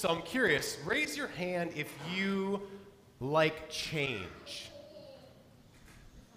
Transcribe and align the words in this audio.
So 0.00 0.08
I'm 0.08 0.22
curious, 0.22 0.78
raise 0.86 1.14
your 1.14 1.26
hand 1.26 1.72
if 1.76 1.92
you 2.16 2.62
like 3.20 3.68
change. 3.68 4.70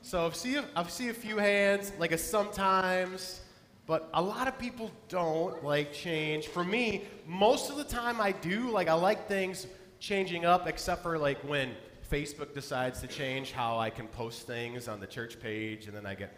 So 0.02 0.26
I've 0.26 0.66
I've 0.76 0.88
a 0.88 1.14
few 1.14 1.38
hands, 1.38 1.94
like 1.98 2.12
a 2.12 2.18
sometimes, 2.18 3.40
but 3.86 4.10
a 4.16 4.22
lot 4.22 4.50
of 4.50 4.60
people 4.60 4.92
don't 5.08 5.64
like 5.64 5.94
change. 5.94 6.48
For 6.48 6.66
me, 6.66 7.06
most 7.26 7.70
of 7.70 7.78
the 7.78 7.86
time 7.86 8.20
I 8.20 8.34
do. 8.34 8.70
Like 8.70 8.90
I 8.90 8.96
like 8.96 9.30
things 9.30 9.66
changing 9.98 10.44
up, 10.44 10.68
except 10.68 11.02
for 11.02 11.18
like 11.18 11.40
when 11.48 11.74
Facebook 12.12 12.54
decides 12.54 13.00
to 13.00 13.08
change 13.08 13.54
how 13.54 13.80
I 13.80 13.90
can 13.90 14.10
post 14.10 14.46
things 14.46 14.90
on 14.90 15.00
the 15.00 15.08
church 15.08 15.40
page, 15.40 15.88
and 15.88 15.96
then 15.96 16.06
I 16.06 16.16
get 16.16 16.38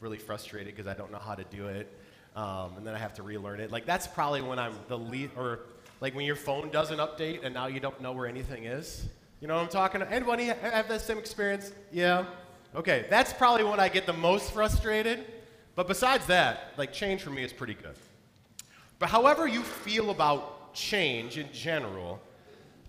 really 0.00 0.16
frustrated 0.16 0.74
because 0.74 0.90
I 0.90 0.94
don't 0.94 1.12
know 1.12 1.18
how 1.18 1.34
to 1.34 1.44
do 1.44 1.66
it, 1.66 1.92
um, 2.34 2.78
and 2.78 2.86
then 2.86 2.94
I 2.94 2.98
have 2.98 3.12
to 3.16 3.22
relearn 3.22 3.60
it. 3.60 3.70
Like 3.70 3.84
that's 3.84 4.06
probably 4.06 4.40
when 4.40 4.58
I'm 4.58 4.72
the 4.88 4.96
lead, 4.96 5.30
or 5.36 5.66
like 6.04 6.14
when 6.14 6.26
your 6.26 6.36
phone 6.36 6.68
doesn't 6.68 6.98
update 6.98 7.44
and 7.44 7.54
now 7.54 7.66
you 7.66 7.80
don't 7.80 7.98
know 7.98 8.12
where 8.12 8.26
anything 8.26 8.64
is. 8.64 9.08
You 9.40 9.48
know 9.48 9.54
what 9.54 9.62
I'm 9.62 9.68
talking? 9.68 10.02
About? 10.02 10.12
Anybody 10.12 10.44
have 10.44 10.86
that 10.86 11.00
same 11.00 11.16
experience? 11.16 11.72
Yeah. 11.90 12.26
Okay, 12.74 13.06
that's 13.08 13.32
probably 13.32 13.64
when 13.64 13.80
I 13.80 13.88
get 13.88 14.04
the 14.04 14.12
most 14.12 14.52
frustrated. 14.52 15.24
But 15.74 15.88
besides 15.88 16.26
that, 16.26 16.74
like 16.76 16.92
change 16.92 17.22
for 17.22 17.30
me 17.30 17.42
is 17.42 17.54
pretty 17.54 17.72
good. 17.72 17.94
But 18.98 19.08
however 19.08 19.48
you 19.48 19.62
feel 19.62 20.10
about 20.10 20.74
change 20.74 21.38
in 21.38 21.50
general, 21.54 22.20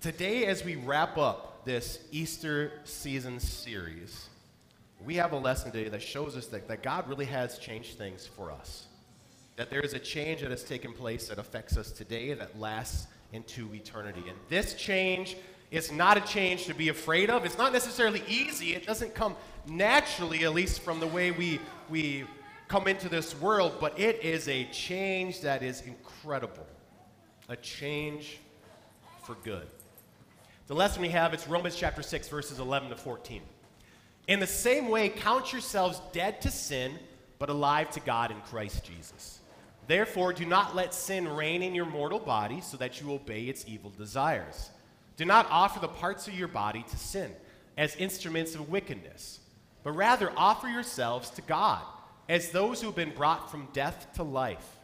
today 0.02 0.48
as 0.48 0.66
we 0.66 0.76
wrap 0.76 1.18
up 1.18 1.64
this 1.64 2.00
Easter 2.12 2.74
season 2.84 3.40
series, 3.40 4.28
we 5.06 5.16
have 5.16 5.32
a 5.32 5.38
lesson 5.38 5.72
today 5.72 5.88
that 5.88 6.02
shows 6.02 6.36
us 6.36 6.48
that, 6.48 6.68
that 6.68 6.84
God 6.84 7.08
really 7.08 7.28
has 7.28 7.60
changed 7.60 7.98
things 7.98 8.28
for 8.28 8.52
us. 8.52 8.88
That 9.56 9.70
there 9.70 9.80
is 9.80 9.94
a 9.94 10.00
change 10.00 10.42
that 10.42 10.52
has 10.52 10.66
taken 10.66 10.92
place 10.92 11.30
that 11.30 11.38
affects 11.38 11.78
us 11.78 11.92
today 11.92 12.34
that 12.34 12.60
lasts 12.60 13.08
into 13.36 13.74
eternity. 13.74 14.24
And 14.28 14.38
this 14.50 14.74
change 14.74 15.38
is 15.70 15.92
not 15.92 16.18
a 16.18 16.22
change 16.22 16.66
to 16.66 16.74
be 16.74 16.90
afraid 16.90 17.30
of. 17.30 17.46
It's 17.46 17.58
not 17.58 17.74
necessarily 17.74 18.24
easy. 18.28 18.74
It 18.74 18.88
doesn't 18.88 19.14
come 19.14 19.36
naturally, 19.68 20.44
at 20.46 20.54
least 20.54 20.80
from 20.80 21.00
the 21.00 21.08
way 21.08 21.32
we, 21.32 21.60
we 21.90 22.24
come 22.68 22.88
into 22.88 23.10
this 23.10 23.40
world, 23.40 23.74
but 23.80 24.00
it 24.00 24.24
is 24.24 24.48
a 24.48 24.66
change 24.66 25.42
that 25.42 25.64
is 25.64 25.82
incredible. 25.82 26.66
A 27.50 27.56
change 27.56 28.40
for 29.24 29.36
good. 29.44 29.68
The 30.68 30.76
lesson 30.76 31.02
we 31.02 31.10
have, 31.10 31.34
it's 31.34 31.48
Romans 31.48 31.76
chapter 31.76 32.02
6, 32.02 32.28
verses 32.30 32.60
11 32.60 32.90
to 32.90 32.96
14. 32.96 33.42
In 34.28 34.40
the 34.40 34.48
same 34.48 34.90
way, 34.90 35.10
count 35.10 35.52
yourselves 35.52 36.02
dead 36.12 36.42
to 36.42 36.50
sin, 36.50 36.98
but 37.38 37.50
alive 37.50 37.92
to 37.92 38.00
God 38.00 38.32
in 38.32 38.42
Christ 38.42 38.84
Jesus. 38.84 39.40
Therefore, 39.88 40.34
do 40.34 40.46
not 40.46 40.76
let 40.76 40.94
sin 40.94 41.28
reign 41.28 41.62
in 41.62 41.76
your 41.76 41.86
mortal 41.86 42.20
body 42.20 42.62
so 42.62 42.78
that 42.78 43.02
you 43.02 43.12
obey 43.12 43.44
its 43.44 43.66
evil 43.68 43.92
desires. 43.92 44.70
Do 45.18 45.26
not 45.26 45.48
offer 45.50 45.80
the 45.80 45.88
parts 45.88 46.28
of 46.28 46.34
your 46.34 46.48
body 46.48 46.84
to 46.90 46.98
sin 46.98 47.32
as 47.78 47.96
instruments 47.96 48.56
of 48.56 48.70
wickedness 48.70 49.40
but 49.86 49.92
rather 49.92 50.34
offer 50.36 50.68
yourselves 50.68 51.30
to 51.30 51.44
God 51.44 51.84
as 52.28 52.50
those 52.50 52.82
who 52.82 52.88
have 52.88 52.96
been 52.96 53.14
brought 53.14 53.52
from 53.52 53.68
death 53.72 54.08
to 54.16 54.24
life, 54.24 54.80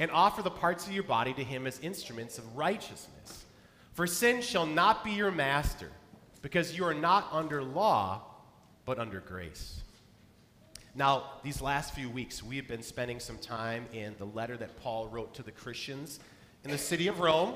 and 0.00 0.10
offer 0.10 0.40
the 0.40 0.50
parts 0.50 0.86
of 0.86 0.92
your 0.94 1.02
body 1.02 1.34
to 1.34 1.44
Him 1.44 1.66
as 1.66 1.78
instruments 1.80 2.38
of 2.38 2.56
righteousness. 2.56 3.44
For 3.92 4.06
sin 4.06 4.40
shall 4.40 4.64
not 4.64 5.04
be 5.04 5.10
your 5.10 5.30
master, 5.30 5.90
because 6.40 6.76
you 6.76 6.86
are 6.86 6.94
not 6.94 7.28
under 7.32 7.62
law, 7.62 8.22
but 8.86 8.98
under 8.98 9.20
grace. 9.20 9.82
Now, 10.96 11.24
these 11.42 11.60
last 11.60 11.94
few 11.94 12.08
weeks, 12.08 12.42
we 12.42 12.56
have 12.56 12.66
been 12.66 12.82
spending 12.82 13.20
some 13.20 13.36
time 13.36 13.84
in 13.92 14.14
the 14.16 14.24
letter 14.24 14.56
that 14.56 14.80
Paul 14.80 15.08
wrote 15.08 15.34
to 15.34 15.42
the 15.42 15.50
Christians 15.50 16.20
in 16.64 16.70
the 16.70 16.78
city 16.78 17.06
of 17.08 17.20
Rome. 17.20 17.52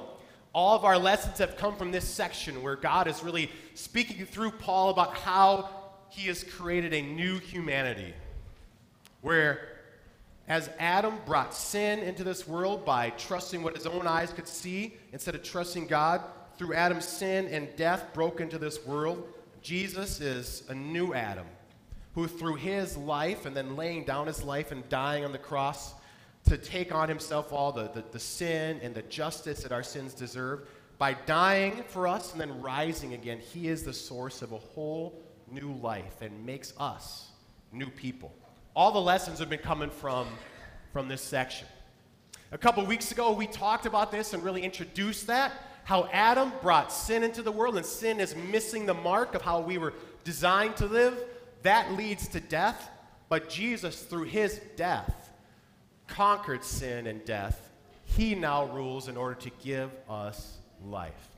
All 0.52 0.76
of 0.76 0.84
our 0.84 0.98
lessons 0.98 1.38
have 1.38 1.56
come 1.56 1.74
from 1.74 1.90
this 1.90 2.06
section 2.06 2.62
where 2.62 2.76
God 2.76 3.08
is 3.08 3.24
really 3.24 3.50
speaking 3.72 4.26
through 4.26 4.50
Paul 4.50 4.90
about 4.90 5.16
how 5.16 5.70
he 6.10 6.28
has 6.28 6.44
created 6.44 6.92
a 6.92 7.00
new 7.00 7.38
humanity 7.38 8.12
where 9.22 9.68
as 10.46 10.68
Adam 10.78 11.14
brought 11.24 11.54
sin 11.54 12.00
into 12.00 12.22
this 12.22 12.46
world 12.46 12.84
by 12.84 13.08
trusting 13.10 13.62
what 13.62 13.74
his 13.74 13.86
own 13.86 14.06
eyes 14.06 14.34
could 14.34 14.48
see 14.48 14.96
instead 15.14 15.34
of 15.34 15.42
trusting 15.42 15.86
God, 15.86 16.20
through 16.58 16.74
Adam's 16.74 17.06
sin 17.06 17.46
and 17.46 17.74
death 17.76 18.12
broke 18.12 18.40
into 18.42 18.58
this 18.58 18.84
world, 18.84 19.26
Jesus 19.62 20.20
is 20.20 20.64
a 20.68 20.74
new 20.74 21.14
Adam 21.14 21.46
who, 22.14 22.26
through 22.26 22.56
his 22.56 22.96
life 22.96 23.46
and 23.46 23.56
then 23.56 23.76
laying 23.76 24.04
down 24.04 24.26
his 24.26 24.42
life 24.42 24.72
and 24.72 24.88
dying 24.88 25.24
on 25.24 25.32
the 25.32 25.38
cross 25.38 25.94
to 26.46 26.56
take 26.56 26.94
on 26.94 27.08
himself 27.08 27.52
all 27.52 27.72
the, 27.72 27.88
the, 27.88 28.04
the 28.12 28.18
sin 28.18 28.80
and 28.82 28.94
the 28.94 29.02
justice 29.02 29.62
that 29.62 29.72
our 29.72 29.82
sins 29.82 30.14
deserve, 30.14 30.68
by 30.98 31.14
dying 31.26 31.82
for 31.88 32.06
us 32.06 32.32
and 32.32 32.40
then 32.40 32.60
rising 32.60 33.14
again, 33.14 33.38
he 33.38 33.68
is 33.68 33.84
the 33.84 33.92
source 33.92 34.42
of 34.42 34.52
a 34.52 34.58
whole 34.58 35.22
new 35.50 35.72
life 35.74 36.20
and 36.20 36.44
makes 36.44 36.74
us 36.78 37.28
new 37.72 37.88
people. 37.88 38.32
All 38.74 38.92
the 38.92 39.00
lessons 39.00 39.38
have 39.38 39.48
been 39.48 39.60
coming 39.60 39.90
from, 39.90 40.26
from 40.92 41.08
this 41.08 41.22
section. 41.22 41.66
A 42.52 42.58
couple 42.58 42.84
weeks 42.84 43.12
ago, 43.12 43.32
we 43.32 43.46
talked 43.46 43.86
about 43.86 44.10
this 44.10 44.32
and 44.34 44.42
really 44.42 44.62
introduced 44.62 45.26
that 45.28 45.52
how 45.84 46.08
Adam 46.12 46.52
brought 46.62 46.92
sin 46.92 47.22
into 47.22 47.42
the 47.42 47.50
world, 47.50 47.76
and 47.76 47.84
sin 47.84 48.20
is 48.20 48.36
missing 48.36 48.86
the 48.86 48.94
mark 48.94 49.34
of 49.34 49.42
how 49.42 49.60
we 49.60 49.78
were 49.78 49.92
designed 50.24 50.76
to 50.76 50.86
live. 50.86 51.18
That 51.62 51.92
leads 51.92 52.28
to 52.28 52.40
death, 52.40 52.90
but 53.28 53.48
Jesus, 53.48 54.02
through 54.02 54.24
his 54.24 54.60
death, 54.76 55.30
conquered 56.06 56.64
sin 56.64 57.06
and 57.06 57.24
death. 57.24 57.68
He 58.04 58.34
now 58.34 58.66
rules 58.66 59.08
in 59.08 59.16
order 59.16 59.36
to 59.36 59.50
give 59.62 59.90
us 60.08 60.58
life. 60.84 61.28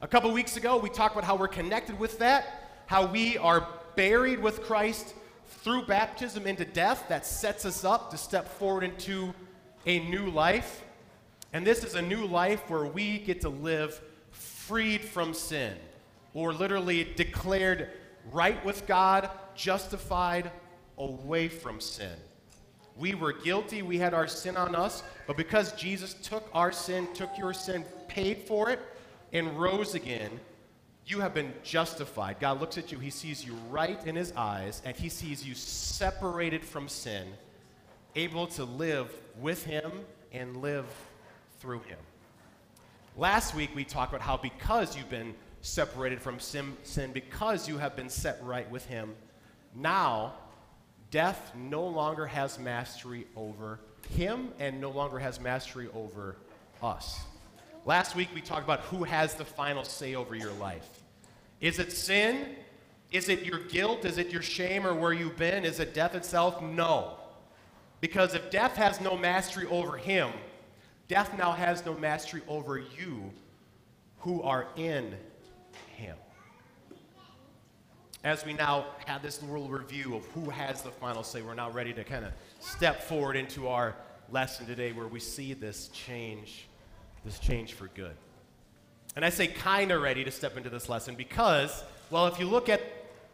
A 0.00 0.08
couple 0.08 0.30
weeks 0.32 0.56
ago, 0.56 0.78
we 0.78 0.88
talked 0.88 1.14
about 1.14 1.24
how 1.24 1.36
we're 1.36 1.48
connected 1.48 1.98
with 1.98 2.18
that 2.20 2.66
how 2.86 3.04
we 3.04 3.36
are 3.38 3.66
buried 3.96 4.40
with 4.40 4.62
Christ 4.62 5.14
through 5.46 5.86
baptism 5.86 6.46
into 6.46 6.64
death 6.64 7.04
that 7.08 7.26
sets 7.26 7.64
us 7.66 7.84
up 7.84 8.10
to 8.12 8.16
step 8.16 8.48
forward 8.48 8.84
into 8.84 9.34
a 9.84 9.98
new 10.08 10.30
life. 10.30 10.82
And 11.52 11.66
this 11.66 11.84
is 11.84 11.94
a 11.94 12.02
new 12.02 12.26
life 12.26 12.68
where 12.70 12.86
we 12.86 13.18
get 13.18 13.40
to 13.42 13.48
live 13.48 14.00
freed 14.30 15.00
from 15.00 15.34
sin, 15.34 15.76
or 16.34 16.52
literally 16.52 17.04
declared 17.16 17.90
right 18.32 18.62
with 18.64 18.86
God, 18.86 19.30
justified 19.54 20.50
away 20.98 21.48
from 21.48 21.80
sin. 21.80 22.16
We 22.96 23.14
were 23.14 23.32
guilty, 23.32 23.82
we 23.82 23.98
had 23.98 24.14
our 24.14 24.26
sin 24.26 24.56
on 24.56 24.74
us, 24.74 25.02
but 25.26 25.36
because 25.36 25.72
Jesus 25.72 26.14
took 26.14 26.48
our 26.54 26.72
sin, 26.72 27.08
took 27.12 27.36
your 27.36 27.52
sin, 27.52 27.84
paid 28.08 28.38
for 28.38 28.70
it, 28.70 28.80
and 29.32 29.58
rose 29.58 29.94
again, 29.94 30.40
you 31.06 31.20
have 31.20 31.34
been 31.34 31.52
justified. 31.62 32.40
God 32.40 32.60
looks 32.60 32.78
at 32.78 32.90
you, 32.90 32.98
He 32.98 33.10
sees 33.10 33.44
you 33.44 33.54
right 33.70 34.04
in 34.06 34.16
His 34.16 34.32
eyes, 34.32 34.80
and 34.84 34.96
He 34.96 35.08
sees 35.08 35.46
you 35.46 35.54
separated 35.54 36.64
from 36.64 36.88
sin, 36.88 37.28
able 38.14 38.46
to 38.48 38.64
live 38.64 39.12
with 39.40 39.64
Him 39.64 39.92
and 40.32 40.56
live 40.56 40.86
through 41.60 41.80
Him. 41.80 41.98
Last 43.16 43.54
week, 43.54 43.70
we 43.74 43.84
talked 43.84 44.12
about 44.12 44.22
how 44.22 44.36
because 44.36 44.96
you've 44.96 45.10
been 45.10 45.34
separated 45.66 46.22
from 46.22 46.38
sin, 46.38 46.76
sin 46.84 47.12
because 47.12 47.68
you 47.68 47.78
have 47.78 47.96
been 47.96 48.08
set 48.08 48.38
right 48.42 48.70
with 48.70 48.86
Him, 48.86 49.14
now 49.74 50.34
death 51.10 51.52
no 51.54 51.86
longer 51.86 52.26
has 52.26 52.58
mastery 52.58 53.26
over 53.36 53.80
Him 54.10 54.50
and 54.58 54.80
no 54.80 54.90
longer 54.90 55.18
has 55.18 55.40
mastery 55.40 55.88
over 55.94 56.36
us. 56.82 57.20
Last 57.84 58.16
week 58.16 58.28
we 58.34 58.40
talked 58.40 58.64
about 58.64 58.80
who 58.80 59.04
has 59.04 59.34
the 59.34 59.44
final 59.44 59.84
say 59.84 60.14
over 60.14 60.34
your 60.34 60.52
life. 60.52 60.88
Is 61.60 61.78
it 61.78 61.92
sin? 61.92 62.56
Is 63.12 63.28
it 63.28 63.44
your 63.44 63.60
guilt? 63.60 64.04
Is 64.04 64.18
it 64.18 64.30
your 64.30 64.42
shame 64.42 64.86
or 64.86 64.94
where 64.94 65.12
you've 65.12 65.36
been? 65.36 65.64
Is 65.64 65.80
it 65.80 65.94
death 65.94 66.14
itself? 66.14 66.60
No. 66.62 67.18
Because 68.00 68.34
if 68.34 68.50
death 68.50 68.76
has 68.76 69.00
no 69.00 69.16
mastery 69.16 69.66
over 69.66 69.96
him, 69.96 70.30
death 71.08 71.36
now 71.38 71.52
has 71.52 71.84
no 71.86 71.94
mastery 71.94 72.42
over 72.48 72.78
you 72.78 73.30
who 74.18 74.42
are 74.42 74.66
in. 74.76 75.16
As 78.26 78.44
we 78.44 78.54
now 78.54 78.86
have 79.06 79.22
this 79.22 79.40
little 79.40 79.68
review 79.68 80.16
of 80.16 80.26
who 80.34 80.50
has 80.50 80.82
the 80.82 80.90
final 80.90 81.22
say, 81.22 81.42
we're 81.42 81.54
now 81.54 81.70
ready 81.70 81.92
to 81.92 82.02
kind 82.02 82.24
of 82.24 82.32
step 82.58 83.04
forward 83.04 83.36
into 83.36 83.68
our 83.68 83.94
lesson 84.32 84.66
today 84.66 84.90
where 84.90 85.06
we 85.06 85.20
see 85.20 85.54
this 85.54 85.86
change 85.92 86.66
this 87.24 87.38
change 87.38 87.74
for 87.74 87.86
good. 87.94 88.16
And 89.14 89.24
I 89.24 89.30
say 89.30 89.46
kind 89.46 89.92
of 89.92 90.02
ready 90.02 90.24
to 90.24 90.32
step 90.32 90.56
into 90.56 90.68
this 90.68 90.88
lesson 90.88 91.14
because, 91.14 91.84
well, 92.10 92.26
if 92.26 92.40
you 92.40 92.46
look 92.46 92.68
at 92.68 92.82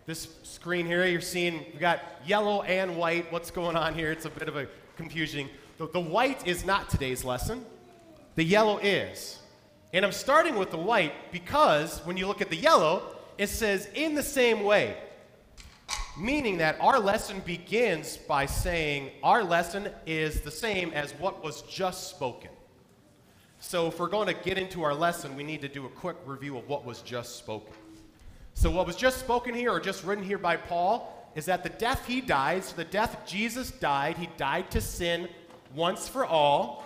this 0.04 0.28
screen 0.42 0.84
here, 0.84 1.06
you're 1.06 1.22
seeing 1.22 1.64
we 1.72 1.78
got 1.78 2.00
yellow 2.26 2.60
and 2.60 2.94
white. 2.94 3.32
What's 3.32 3.50
going 3.50 3.76
on 3.76 3.94
here? 3.94 4.12
It's 4.12 4.26
a 4.26 4.30
bit 4.30 4.46
of 4.46 4.56
a 4.56 4.66
confusing. 4.98 5.48
The, 5.78 5.88
the 5.88 6.00
white 6.00 6.46
is 6.46 6.66
not 6.66 6.90
today's 6.90 7.24
lesson, 7.24 7.64
the 8.34 8.44
yellow 8.44 8.76
is. 8.76 9.38
And 9.94 10.04
I'm 10.04 10.12
starting 10.12 10.56
with 10.56 10.70
the 10.70 10.76
white 10.76 11.32
because 11.32 12.00
when 12.00 12.18
you 12.18 12.26
look 12.26 12.42
at 12.42 12.50
the 12.50 12.56
yellow, 12.56 13.16
it 13.42 13.48
says 13.48 13.88
in 13.94 14.14
the 14.14 14.22
same 14.22 14.62
way, 14.62 14.96
meaning 16.16 16.58
that 16.58 16.76
our 16.80 16.98
lesson 16.98 17.40
begins 17.40 18.16
by 18.16 18.46
saying 18.46 19.10
our 19.22 19.42
lesson 19.42 19.88
is 20.06 20.42
the 20.42 20.50
same 20.50 20.92
as 20.92 21.12
what 21.14 21.42
was 21.42 21.62
just 21.62 22.08
spoken. 22.08 22.50
So, 23.58 23.86
if 23.88 23.98
we're 23.98 24.08
going 24.08 24.26
to 24.26 24.34
get 24.34 24.58
into 24.58 24.82
our 24.82 24.94
lesson, 24.94 25.36
we 25.36 25.42
need 25.42 25.60
to 25.62 25.68
do 25.68 25.86
a 25.86 25.88
quick 25.88 26.16
review 26.26 26.56
of 26.58 26.68
what 26.68 26.84
was 26.84 27.00
just 27.02 27.36
spoken. 27.36 27.72
So, 28.54 28.70
what 28.70 28.86
was 28.86 28.96
just 28.96 29.18
spoken 29.18 29.54
here, 29.54 29.72
or 29.72 29.80
just 29.80 30.04
written 30.04 30.24
here 30.24 30.38
by 30.38 30.56
Paul, 30.56 31.30
is 31.34 31.46
that 31.46 31.62
the 31.62 31.68
death 31.68 32.06
he 32.06 32.20
died, 32.20 32.64
so 32.64 32.76
the 32.76 32.84
death 32.84 33.22
Jesus 33.26 33.70
died, 33.70 34.18
he 34.18 34.28
died 34.36 34.70
to 34.72 34.80
sin 34.80 35.28
once 35.74 36.08
for 36.08 36.26
all, 36.26 36.84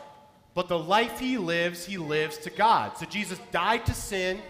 but 0.54 0.68
the 0.68 0.78
life 0.78 1.18
he 1.18 1.38
lives, 1.38 1.84
he 1.84 1.98
lives 1.98 2.38
to 2.38 2.50
God. 2.50 2.96
So, 2.98 3.06
Jesus 3.06 3.40
died 3.50 3.84
to 3.86 3.94
sin 3.94 4.40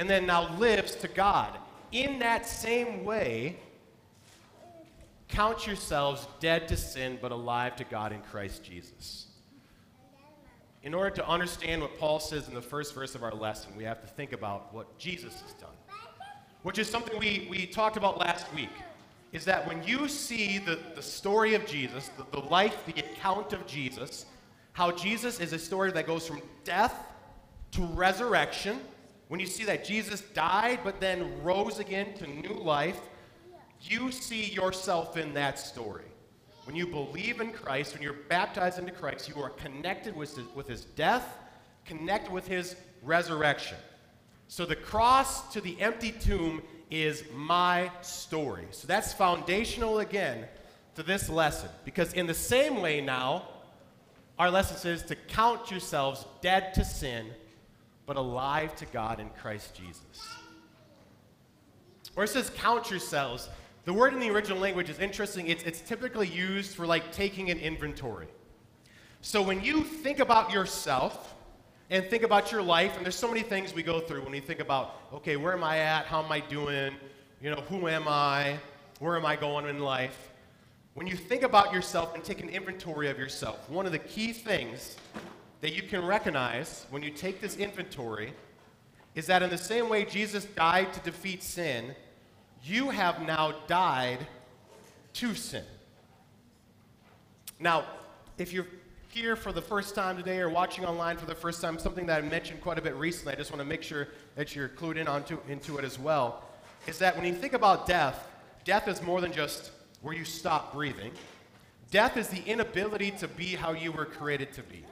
and 0.00 0.08
then 0.08 0.24
now 0.24 0.50
lives 0.56 0.94
to 0.94 1.08
God. 1.08 1.58
In 1.92 2.20
that 2.20 2.46
same 2.46 3.04
way, 3.04 3.56
count 5.28 5.66
yourselves 5.66 6.26
dead 6.40 6.66
to 6.68 6.76
sin, 6.76 7.18
but 7.20 7.32
alive 7.32 7.76
to 7.76 7.84
God 7.84 8.10
in 8.10 8.22
Christ 8.22 8.64
Jesus. 8.64 9.26
In 10.82 10.94
order 10.94 11.10
to 11.10 11.28
understand 11.28 11.82
what 11.82 11.98
Paul 11.98 12.18
says 12.18 12.48
in 12.48 12.54
the 12.54 12.62
first 12.62 12.94
verse 12.94 13.14
of 13.14 13.22
our 13.22 13.34
lesson, 13.34 13.72
we 13.76 13.84
have 13.84 14.00
to 14.00 14.06
think 14.06 14.32
about 14.32 14.72
what 14.72 14.96
Jesus 14.96 15.38
has 15.42 15.52
done, 15.52 15.76
which 16.62 16.78
is 16.78 16.88
something 16.88 17.18
we, 17.18 17.46
we 17.50 17.66
talked 17.66 17.98
about 17.98 18.18
last 18.18 18.46
week. 18.54 18.72
Is 19.32 19.44
that 19.44 19.68
when 19.68 19.84
you 19.84 20.08
see 20.08 20.56
the, 20.56 20.78
the 20.94 21.02
story 21.02 21.52
of 21.52 21.66
Jesus, 21.66 22.10
the, 22.16 22.24
the 22.32 22.46
life, 22.46 22.86
the 22.86 22.98
account 22.98 23.52
of 23.52 23.66
Jesus, 23.66 24.24
how 24.72 24.92
Jesus 24.92 25.40
is 25.40 25.52
a 25.52 25.58
story 25.58 25.92
that 25.92 26.06
goes 26.06 26.26
from 26.26 26.40
death 26.64 26.94
to 27.72 27.82
resurrection, 27.82 28.80
when 29.30 29.38
you 29.38 29.46
see 29.46 29.62
that 29.62 29.84
Jesus 29.84 30.22
died 30.34 30.80
but 30.82 31.00
then 31.00 31.40
rose 31.44 31.78
again 31.78 32.14
to 32.14 32.26
new 32.26 32.52
life, 32.52 33.00
you 33.80 34.10
see 34.10 34.46
yourself 34.46 35.16
in 35.16 35.32
that 35.34 35.56
story. 35.56 36.10
When 36.64 36.74
you 36.74 36.88
believe 36.88 37.40
in 37.40 37.52
Christ, 37.52 37.94
when 37.94 38.02
you're 38.02 38.24
baptized 38.28 38.80
into 38.80 38.90
Christ, 38.90 39.28
you 39.28 39.40
are 39.40 39.50
connected 39.50 40.16
with 40.16 40.36
his, 40.36 40.46
with 40.56 40.66
his 40.66 40.84
death, 40.84 41.38
connected 41.84 42.32
with 42.32 42.48
his 42.48 42.74
resurrection. 43.04 43.76
So 44.48 44.66
the 44.66 44.74
cross 44.74 45.52
to 45.52 45.60
the 45.60 45.80
empty 45.80 46.10
tomb 46.10 46.60
is 46.90 47.22
my 47.32 47.88
story. 48.00 48.66
So 48.72 48.88
that's 48.88 49.12
foundational 49.12 50.00
again 50.00 50.48
to 50.96 51.04
this 51.04 51.28
lesson. 51.28 51.68
Because 51.84 52.14
in 52.14 52.26
the 52.26 52.34
same 52.34 52.82
way 52.82 53.00
now, 53.00 53.46
our 54.40 54.50
lesson 54.50 54.76
says 54.76 55.04
to 55.04 55.14
count 55.14 55.70
yourselves 55.70 56.26
dead 56.40 56.74
to 56.74 56.84
sin, 56.84 57.28
but 58.10 58.16
alive 58.16 58.74
to 58.74 58.84
God 58.86 59.20
in 59.20 59.30
Christ 59.40 59.72
Jesus. 59.72 60.34
Or 62.16 62.24
it 62.24 62.28
says 62.28 62.50
count 62.56 62.90
yourselves, 62.90 63.48
the 63.84 63.92
word 63.92 64.12
in 64.12 64.18
the 64.18 64.28
original 64.30 64.58
language 64.58 64.90
is 64.90 64.98
interesting. 64.98 65.46
It's, 65.46 65.62
it's 65.62 65.80
typically 65.80 66.26
used 66.26 66.74
for 66.74 66.88
like 66.88 67.12
taking 67.12 67.52
an 67.52 67.60
inventory. 67.60 68.26
So 69.20 69.40
when 69.40 69.62
you 69.62 69.84
think 69.84 70.18
about 70.18 70.50
yourself 70.50 71.36
and 71.88 72.04
think 72.04 72.24
about 72.24 72.50
your 72.50 72.62
life, 72.62 72.96
and 72.96 73.04
there's 73.04 73.14
so 73.14 73.28
many 73.28 73.42
things 73.42 73.72
we 73.72 73.84
go 73.84 74.00
through 74.00 74.22
when 74.22 74.32
we 74.32 74.40
think 74.40 74.58
about, 74.58 74.96
okay, 75.12 75.36
where 75.36 75.52
am 75.52 75.62
I 75.62 75.78
at? 75.78 76.06
How 76.06 76.20
am 76.20 76.32
I 76.32 76.40
doing? 76.40 76.96
You 77.40 77.50
know, 77.50 77.60
who 77.68 77.86
am 77.86 78.08
I? 78.08 78.58
Where 78.98 79.16
am 79.16 79.24
I 79.24 79.36
going 79.36 79.68
in 79.68 79.78
life? 79.78 80.30
When 80.94 81.06
you 81.06 81.14
think 81.14 81.44
about 81.44 81.72
yourself 81.72 82.16
and 82.16 82.24
take 82.24 82.42
an 82.42 82.48
inventory 82.48 83.08
of 83.08 83.20
yourself, 83.20 83.70
one 83.70 83.86
of 83.86 83.92
the 83.92 84.00
key 84.00 84.32
things 84.32 84.96
that 85.60 85.74
you 85.74 85.82
can 85.82 86.04
recognize 86.04 86.86
when 86.90 87.02
you 87.02 87.10
take 87.10 87.40
this 87.40 87.56
inventory 87.56 88.32
is 89.14 89.26
that 89.26 89.42
in 89.42 89.50
the 89.50 89.58
same 89.58 89.88
way 89.88 90.04
Jesus 90.04 90.44
died 90.44 90.92
to 90.94 91.00
defeat 91.00 91.42
sin, 91.42 91.94
you 92.62 92.90
have 92.90 93.22
now 93.22 93.54
died 93.66 94.26
to 95.14 95.34
sin. 95.34 95.64
Now, 97.58 97.84
if 98.38 98.52
you're 98.52 98.66
here 99.08 99.34
for 99.34 99.52
the 99.52 99.60
first 99.60 99.94
time 99.94 100.16
today 100.16 100.38
or 100.38 100.48
watching 100.48 100.84
online 100.84 101.16
for 101.16 101.26
the 101.26 101.34
first 101.34 101.60
time, 101.60 101.78
something 101.78 102.06
that 102.06 102.22
I 102.22 102.26
mentioned 102.26 102.60
quite 102.60 102.78
a 102.78 102.82
bit 102.82 102.94
recently, 102.94 103.32
I 103.32 103.36
just 103.36 103.50
want 103.50 103.60
to 103.60 103.66
make 103.66 103.82
sure 103.82 104.08
that 104.36 104.54
you're 104.54 104.68
clued 104.68 104.96
in 104.96 105.08
onto, 105.08 105.38
into 105.48 105.78
it 105.78 105.84
as 105.84 105.98
well, 105.98 106.44
is 106.86 106.98
that 106.98 107.16
when 107.16 107.26
you 107.26 107.34
think 107.34 107.52
about 107.52 107.86
death, 107.86 108.28
death 108.64 108.88
is 108.88 109.02
more 109.02 109.20
than 109.20 109.32
just 109.32 109.72
where 110.00 110.14
you 110.14 110.24
stop 110.24 110.72
breathing. 110.72 111.10
Death 111.90 112.16
is 112.16 112.28
the 112.28 112.42
inability 112.44 113.10
to 113.10 113.26
be 113.26 113.56
how 113.56 113.72
you 113.72 113.90
were 113.90 114.04
created 114.04 114.52
to 114.52 114.62
be, 114.62 114.84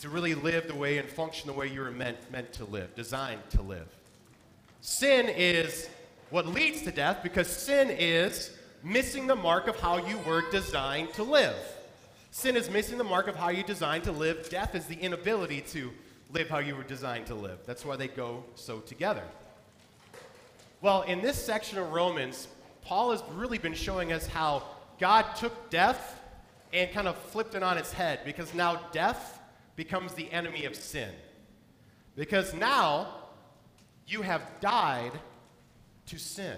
to 0.00 0.08
really 0.08 0.34
live 0.34 0.68
the 0.68 0.74
way 0.74 0.98
and 0.98 1.08
function 1.08 1.46
the 1.46 1.52
way 1.52 1.66
you 1.66 1.80
were 1.80 1.90
meant, 1.90 2.18
meant 2.30 2.52
to 2.54 2.64
live, 2.64 2.94
designed 2.94 3.40
to 3.50 3.62
live. 3.62 3.88
Sin 4.80 5.28
is 5.28 5.88
what 6.30 6.46
leads 6.46 6.82
to 6.82 6.92
death 6.92 7.22
because 7.22 7.48
sin 7.48 7.90
is 7.90 8.56
missing 8.82 9.26
the 9.26 9.36
mark 9.36 9.66
of 9.66 9.78
how 9.80 9.96
you 10.06 10.18
were 10.18 10.42
designed 10.50 11.12
to 11.14 11.22
live. 11.22 11.56
Sin 12.30 12.56
is 12.56 12.70
missing 12.70 12.98
the 12.98 13.04
mark 13.04 13.26
of 13.26 13.34
how 13.34 13.48
you 13.48 13.62
designed 13.64 14.04
to 14.04 14.12
live. 14.12 14.48
Death 14.48 14.74
is 14.74 14.86
the 14.86 14.96
inability 14.96 15.60
to 15.62 15.90
live 16.32 16.48
how 16.48 16.58
you 16.58 16.76
were 16.76 16.84
designed 16.84 17.26
to 17.26 17.34
live. 17.34 17.58
That's 17.66 17.84
why 17.84 17.96
they 17.96 18.08
go 18.08 18.44
so 18.54 18.80
together. 18.80 19.24
Well, 20.80 21.02
in 21.02 21.20
this 21.22 21.42
section 21.42 21.78
of 21.78 21.90
Romans, 21.92 22.46
Paul 22.82 23.10
has 23.10 23.22
really 23.32 23.58
been 23.58 23.74
showing 23.74 24.12
us 24.12 24.26
how 24.26 24.62
God 25.00 25.24
took 25.36 25.70
death 25.70 26.20
and 26.72 26.90
kind 26.92 27.08
of 27.08 27.16
flipped 27.16 27.54
it 27.54 27.62
on 27.62 27.78
its 27.78 27.92
head 27.92 28.20
because 28.24 28.54
now 28.54 28.80
death 28.92 29.37
becomes 29.78 30.12
the 30.14 30.28
enemy 30.32 30.64
of 30.64 30.74
sin. 30.74 31.08
Because 32.16 32.52
now 32.52 33.14
you 34.08 34.22
have 34.22 34.42
died 34.60 35.12
to 36.06 36.18
sin. 36.18 36.56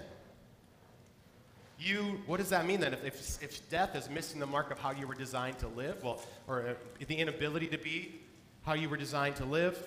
You, 1.77 2.19
what 2.25 2.37
does 2.37 2.49
that 2.49 2.65
mean 2.65 2.79
then? 2.79 2.93
If, 2.93 3.05
if, 3.05 3.43
if 3.43 3.69
death 3.69 3.95
is 3.95 4.09
missing 4.09 4.39
the 4.39 4.47
mark 4.47 4.71
of 4.71 4.79
how 4.79 4.89
you 4.89 5.05
were 5.05 5.13
designed 5.13 5.59
to 5.59 5.67
live, 5.67 6.03
well, 6.03 6.19
or 6.47 6.69
uh, 6.69 6.73
the 7.07 7.15
inability 7.15 7.67
to 7.67 7.77
be 7.77 8.21
how 8.65 8.73
you 8.73 8.89
were 8.89 8.97
designed 8.97 9.35
to 9.35 9.45
live, 9.45 9.77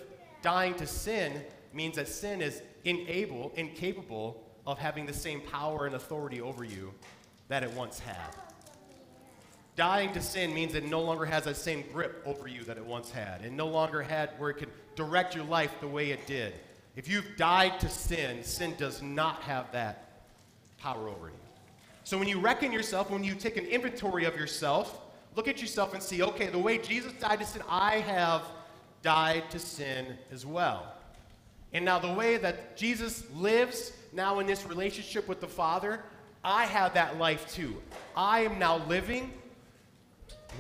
dying 0.41 0.75
to 0.75 0.87
sin 0.87 1.43
means 1.73 1.97
that 1.97 2.07
sin 2.07 2.41
is 2.41 2.63
unable, 2.87 3.53
incapable 3.57 4.45
of 4.65 4.79
having 4.79 5.07
the 5.07 5.13
same 5.13 5.41
power 5.41 5.87
and 5.87 5.97
authority 5.97 6.41
over 6.41 6.63
you 6.63 6.95
that 7.49 7.65
it 7.65 7.73
once 7.73 7.99
had. 7.99 8.44
Dying 9.77 10.13
to 10.13 10.21
sin 10.21 10.55
means 10.55 10.75
it 10.75 10.89
no 10.89 11.01
longer 11.01 11.25
has 11.25 11.45
that 11.45 11.57
same 11.57 11.85
grip 11.93 12.23
over 12.25 12.47
you 12.47 12.63
that 12.65 12.77
it 12.77 12.85
once 12.85 13.11
had, 13.11 13.41
and 13.41 13.57
no 13.57 13.67
longer 13.67 14.03
had 14.03 14.31
where 14.39 14.51
it 14.51 14.55
could 14.55 14.71
direct 14.95 15.35
your 15.35 15.45
life 15.45 15.75
the 15.81 15.89
way 15.89 16.11
it 16.11 16.27
did. 16.27 16.55
If 16.95 17.09
you've 17.09 17.37
died 17.37 17.81
to 17.81 17.89
sin, 17.89 18.45
sin 18.45 18.75
does 18.79 19.03
not 19.03 19.43
have 19.43 19.73
that 19.73 20.23
power 20.79 21.09
over 21.09 21.27
you. 21.27 21.35
So 22.05 22.19
when 22.19 22.29
you 22.29 22.39
reckon 22.39 22.71
yourself, 22.71 23.11
when 23.11 23.25
you 23.25 23.35
take 23.35 23.57
an 23.57 23.67
inventory 23.67 24.27
of 24.27 24.37
yourself, 24.37 25.01
look 25.35 25.49
at 25.49 25.61
yourself 25.61 25.93
and 25.93 26.03
see, 26.03 26.23
okay, 26.23 26.47
the 26.47 26.59
way 26.59 26.79
Jesus 26.79 27.13
died 27.15 27.41
to 27.41 27.47
sin, 27.47 27.63
I 27.69 27.99
have 28.01 28.43
died 29.03 29.51
to 29.51 29.59
sin 29.59 30.07
as 30.31 30.47
well. 30.47 30.95
And 31.73 31.85
now 31.85 31.99
the 31.99 32.13
way 32.13 32.37
that 32.37 32.77
Jesus 32.77 33.25
lives 33.35 33.93
now 34.13 34.39
in 34.39 34.47
this 34.47 34.65
relationship 34.65 35.27
with 35.27 35.41
the 35.41 35.49
Father, 35.49 36.05
I 36.45 36.67
have 36.67 36.95
that 36.95 37.19
life 37.19 37.53
too. 37.53 37.83
I 38.17 38.41
am 38.41 38.61
now 38.61 38.87
living 38.87 39.33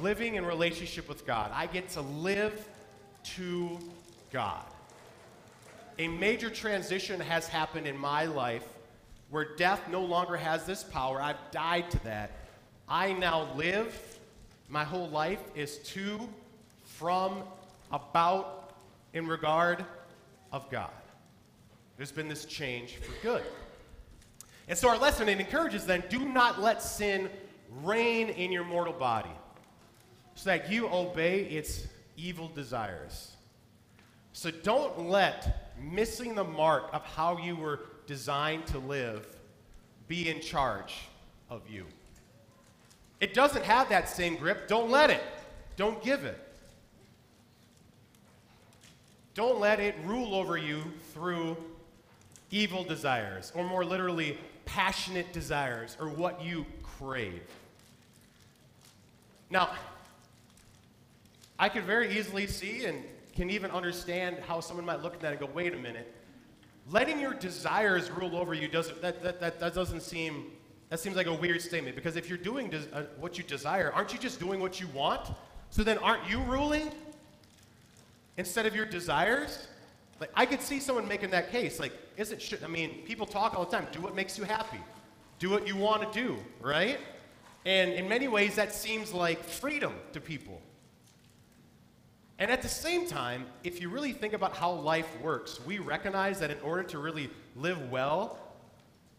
living 0.01 0.37
in 0.37 0.45
relationship 0.45 1.09
with 1.09 1.27
God. 1.27 1.51
I 1.55 1.67
get 1.67 1.89
to 1.91 2.01
live 2.01 2.69
to 3.37 3.79
God 4.33 4.65
a 5.99 6.09
major 6.09 6.51
transition 6.51 7.21
has 7.21 7.47
happened 7.47 7.87
in 7.87 7.97
my 7.97 8.25
life 8.25 8.67
where 9.31 9.57
death 9.57 9.89
no 9.89 10.03
longer 10.03 10.37
has 10.37 10.65
this 10.65 10.83
power. 10.83 11.21
I've 11.21 11.39
died 11.51 11.91
to 11.93 12.05
that. 12.05 12.33
I 12.89 13.13
now 13.13 13.49
live, 13.55 14.19
my 14.69 14.85
whole 14.85 15.09
life 15.09 15.41
is 15.55 15.79
to, 15.79 16.21
from, 16.85 17.43
about, 17.93 18.75
in 19.13 19.27
regard 19.27 19.85
of 20.53 20.69
God. 20.71 20.91
There's 21.97 22.13
been 22.13 22.29
this 22.29 22.45
change 22.45 22.97
for 22.97 23.13
good. 23.23 23.43
And 24.67 24.77
so 24.77 24.89
our 24.89 24.99
lesson 24.99 25.29
it 25.29 25.39
encourages 25.39 25.87
then 25.87 26.03
do 26.09 26.25
not 26.25 26.61
let 26.61 26.83
sin 26.83 27.31
reign 27.83 28.31
in 28.31 28.51
your 28.51 28.65
mortal 28.65 28.93
body 28.93 29.31
so 30.35 30.50
that 30.50 30.71
you 30.71 30.88
obey 30.88 31.45
its 31.45 31.87
evil 32.17 32.49
desires. 32.49 33.33
So 34.33 34.50
don't 34.50 35.09
let 35.09 35.73
missing 35.81 36.35
the 36.35 36.45
mark 36.45 36.91
of 36.93 37.05
how 37.05 37.38
you 37.38 37.57
were 37.57 37.81
designed 38.07 38.67
to 38.69 38.79
live 38.79 39.26
be 40.09 40.29
in 40.29 40.41
charge 40.41 40.95
of 41.50 41.62
you. 41.69 41.87
It 43.21 43.33
doesn't 43.33 43.64
have 43.64 43.88
that 43.88 44.09
same 44.09 44.37
grip. 44.37 44.69
Don't 44.69 44.91
let 44.91 45.11
it. 45.11 45.23
Don't 45.76 46.03
give 46.03 46.25
it. 46.25 46.38
Don't 49.35 49.59
let 49.59 49.81
it 49.81 49.95
rule 50.05 50.35
over 50.35 50.57
you 50.57 50.83
through 51.12 51.57
evil 52.50 52.85
desires, 52.85 53.50
or 53.55 53.64
more 53.64 53.85
literally, 53.85 54.38
passionate 54.64 55.33
desires, 55.33 55.97
or 56.00 56.09
what 56.09 56.43
you 56.43 56.64
crave. 56.83 57.43
Now, 59.50 59.71
I 61.64 61.68
could 61.71 61.85
very 61.85 62.18
easily 62.18 62.47
see, 62.47 62.85
and 62.85 63.02
can 63.35 63.49
even 63.49 63.71
understand 63.71 64.37
how 64.47 64.61
someone 64.61 64.85
might 64.85 65.02
look 65.02 65.14
at 65.14 65.21
that 65.21 65.30
and 65.33 65.40
go, 65.40 65.49
wait 65.54 65.73
a 65.73 65.78
minute. 65.78 66.12
Letting 66.90 67.18
your 67.18 67.33
desires 67.33 68.11
rule 68.11 68.37
over 68.37 68.52
you 68.52 68.68
doesn't, 68.68 69.00
that, 69.00 69.23
that, 69.23 69.40
that, 69.40 69.59
that 69.61 69.75
doesn't 69.75 70.02
seem, 70.02 70.52
that 70.90 71.00
seems 71.00 71.16
like 71.16 71.26
a 71.26 71.33
weird 71.33 71.62
statement 71.62 71.97
because 71.97 72.16
if 72.16 72.28
you're 72.28 72.37
doing 72.37 72.68
des- 72.68 72.90
uh, 72.92 73.04
what 73.18 73.38
you 73.38 73.44
desire, 73.44 73.90
aren't 73.94 74.12
you 74.12 74.18
just 74.18 74.38
doing 74.38 74.61
what 74.61 74.78
you 74.78 74.87
want? 74.88 75.30
So 75.71 75.83
then 75.83 75.97
aren't 75.99 76.28
you 76.28 76.40
ruling? 76.40 76.90
instead 78.37 78.66
of 78.66 78.75
your 78.75 78.87
desires? 78.87 79.68
Like, 80.21 80.30
I 80.35 80.47
could 80.47 80.61
see 80.61 80.80
someone 80.80 81.09
making 81.09 81.30
that 81.30 81.50
case. 81.50 81.80
Like, 81.80 81.92
is 82.16 82.33
it, 82.33 82.40
should, 82.40 82.62
I 82.62 82.68
mean, 82.68 83.02
people 83.04 83.26
talk 83.26 83.54
all 83.54 83.64
the 83.64 83.71
time 83.71 83.87
do 83.92 84.00
what 84.00 84.14
makes 84.14 84.38
you 84.38 84.44
happy, 84.44 84.80
do 85.38 85.50
what 85.50 85.66
you 85.66 85.76
want 85.76 86.12
to 86.12 86.21
do, 86.21 86.37
right? 86.61 86.99
And 87.64 87.92
in 87.92 88.09
many 88.09 88.28
ways, 88.28 88.54
that 88.56 88.75
seems 88.75 89.12
like 89.12 89.42
freedom 89.42 89.94
to 90.12 90.21
people. 90.21 90.61
And 92.38 92.50
at 92.50 92.62
the 92.62 92.69
same 92.69 93.07
time, 93.07 93.47
if 93.62 93.81
you 93.81 93.88
really 93.88 94.12
think 94.12 94.33
about 94.33 94.57
how 94.57 94.73
life 94.73 95.09
works, 95.21 95.61
we 95.64 95.79
recognize 95.79 96.41
that 96.41 96.50
in 96.50 96.61
order 96.61 96.83
to 96.85 96.99
really 96.99 97.31
live 97.55 97.91
well, 97.91 98.38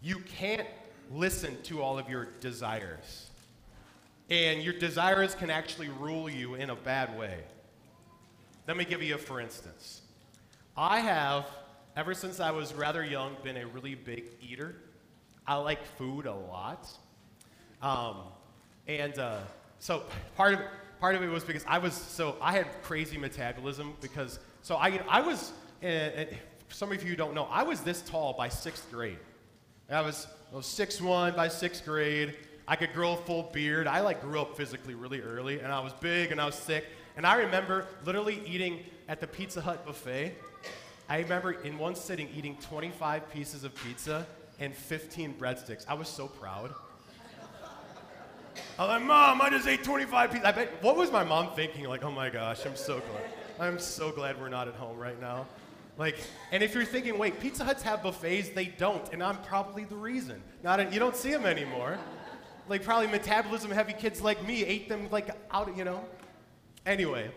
you 0.02 0.20
can't 0.20 0.68
listen 1.12 1.56
to 1.64 1.82
all 1.82 1.98
of 1.98 2.10
your 2.10 2.26
desires. 2.42 3.30
And 4.30 4.62
your 4.62 4.74
desires 4.74 5.34
can 5.36 5.50
actually 5.50 5.90
rule 5.90 6.30
you 6.30 6.56
in 6.56 6.72
a 6.72 6.76
bad 6.76 7.18
way. 7.18 7.40
Let 8.68 8.76
me 8.76 8.84
give 8.84 9.02
you 9.02 9.16
a 9.16 9.18
for 9.18 9.40
instance. 9.40 10.02
I 10.76 11.00
have, 11.00 11.46
ever 11.96 12.14
since 12.14 12.40
I 12.40 12.52
was 12.52 12.74
rather 12.74 13.06
young, 13.06 13.38
been 13.44 13.58
a 13.58 13.68
really 13.68 13.96
big 13.96 14.26
eater. 14.42 14.76
I 15.48 15.56
like 15.56 15.86
food 15.98 16.26
a 16.26 16.34
lot. 16.34 16.90
Um, 17.82 18.18
and 18.88 19.18
uh, 19.20 19.40
so 19.80 20.04
part 20.36 20.56
of, 20.56 20.60
part 21.00 21.16
of 21.16 21.22
it 21.24 21.28
was 21.28 21.44
because 21.44 21.64
I 21.68 21.78
was, 21.78 21.94
so 21.94 22.36
I 22.42 22.52
had 22.54 22.68
crazy 22.84 23.18
metabolism 23.18 23.94
because, 24.02 24.40
so 24.62 24.76
I, 24.76 25.02
I 25.10 25.22
was, 25.22 25.54
uh, 25.84 26.26
some 26.70 26.92
of 26.92 27.08
you 27.08 27.16
don't 27.16 27.34
know, 27.34 27.48
I 27.52 27.64
was 27.64 27.82
this 27.82 28.02
tall 28.02 28.34
by 28.34 28.50
sixth 28.50 28.90
grade. 28.92 29.20
I 29.90 30.02
was, 30.02 30.28
I 30.52 30.56
was 30.56 30.66
6'1 30.66 31.36
by 31.36 31.48
sixth 31.48 31.86
grade. 31.86 32.36
I 32.68 32.76
could 32.76 32.94
grow 32.94 33.14
a 33.14 33.18
full 33.18 33.44
beard. 33.54 33.88
I 33.88 34.00
like 34.00 34.22
grew 34.22 34.42
up 34.42 34.58
physically 34.58 34.96
really 34.96 35.22
early, 35.22 35.60
and 35.60 35.72
I 35.72 35.80
was 35.80 35.94
big 35.94 36.32
and 36.32 36.42
I 36.42 36.46
was 36.46 36.56
thick. 36.56 36.86
And 37.18 37.26
I 37.26 37.36
remember 37.36 37.88
literally 38.04 38.42
eating 38.46 38.80
at 39.08 39.20
the 39.20 39.28
Pizza 39.28 39.62
Hut 39.62 39.86
buffet. 39.86 40.34
I 41.08 41.20
remember 41.20 41.52
in 41.52 41.78
one 41.78 41.96
sitting 41.96 42.28
eating 42.36 42.58
25 42.58 43.30
pieces 43.32 43.64
of 43.64 43.76
pizza 43.76 44.26
and 44.60 44.74
15 44.74 45.36
breadsticks. 45.36 45.86
I 45.88 45.94
was 45.94 46.08
so 46.08 46.28
proud. 46.28 46.74
I 48.78 48.82
was 48.82 48.90
like, 48.90 49.04
Mom, 49.04 49.42
I 49.42 49.50
just 49.50 49.68
ate 49.68 49.86
25 49.86 50.32
pieces. 50.32 50.46
I 50.46 50.52
bet, 50.52 50.84
what 50.84 50.98
was 50.98 51.10
my 51.10 51.24
mom 51.24 51.52
thinking? 51.56 51.86
Like, 51.86 52.04
oh 52.04 52.12
my 52.12 52.30
gosh, 52.30 52.66
I'm 52.66 52.76
so 52.76 53.00
glad. 53.00 53.24
I'm 53.58 53.80
so 53.80 54.12
glad 54.12 54.38
we're 54.38 54.50
not 54.50 54.68
at 54.68 54.74
home 54.74 54.98
right 54.98 55.20
now. 55.22 55.46
Like, 55.98 56.18
and 56.52 56.62
if 56.62 56.76
you're 56.76 56.84
thinking, 56.84 57.18
wait, 57.18 57.40
Pizza 57.40 57.64
Huts 57.64 57.82
have 57.84 58.04
buffets, 58.04 58.50
they 58.50 58.66
don't, 58.66 59.08
and 59.14 59.24
I'm 59.24 59.38
probably 59.44 59.86
the 59.86 59.96
reason. 59.96 60.44
Not, 60.62 60.82
a, 60.82 60.92
you 60.92 61.00
don't 61.00 61.16
see 61.16 61.32
them 61.32 61.46
anymore. 61.46 61.98
Like, 62.68 62.84
probably 62.84 63.08
metabolism 63.08 63.72
heavy 63.72 63.94
kids 63.94 64.22
like 64.22 64.46
me 64.46 64.66
ate 64.66 64.90
them 64.90 65.08
like 65.10 65.30
out, 65.52 65.70
of 65.70 65.78
you 65.78 65.86
know. 65.86 66.04
Anyway, 66.86 67.32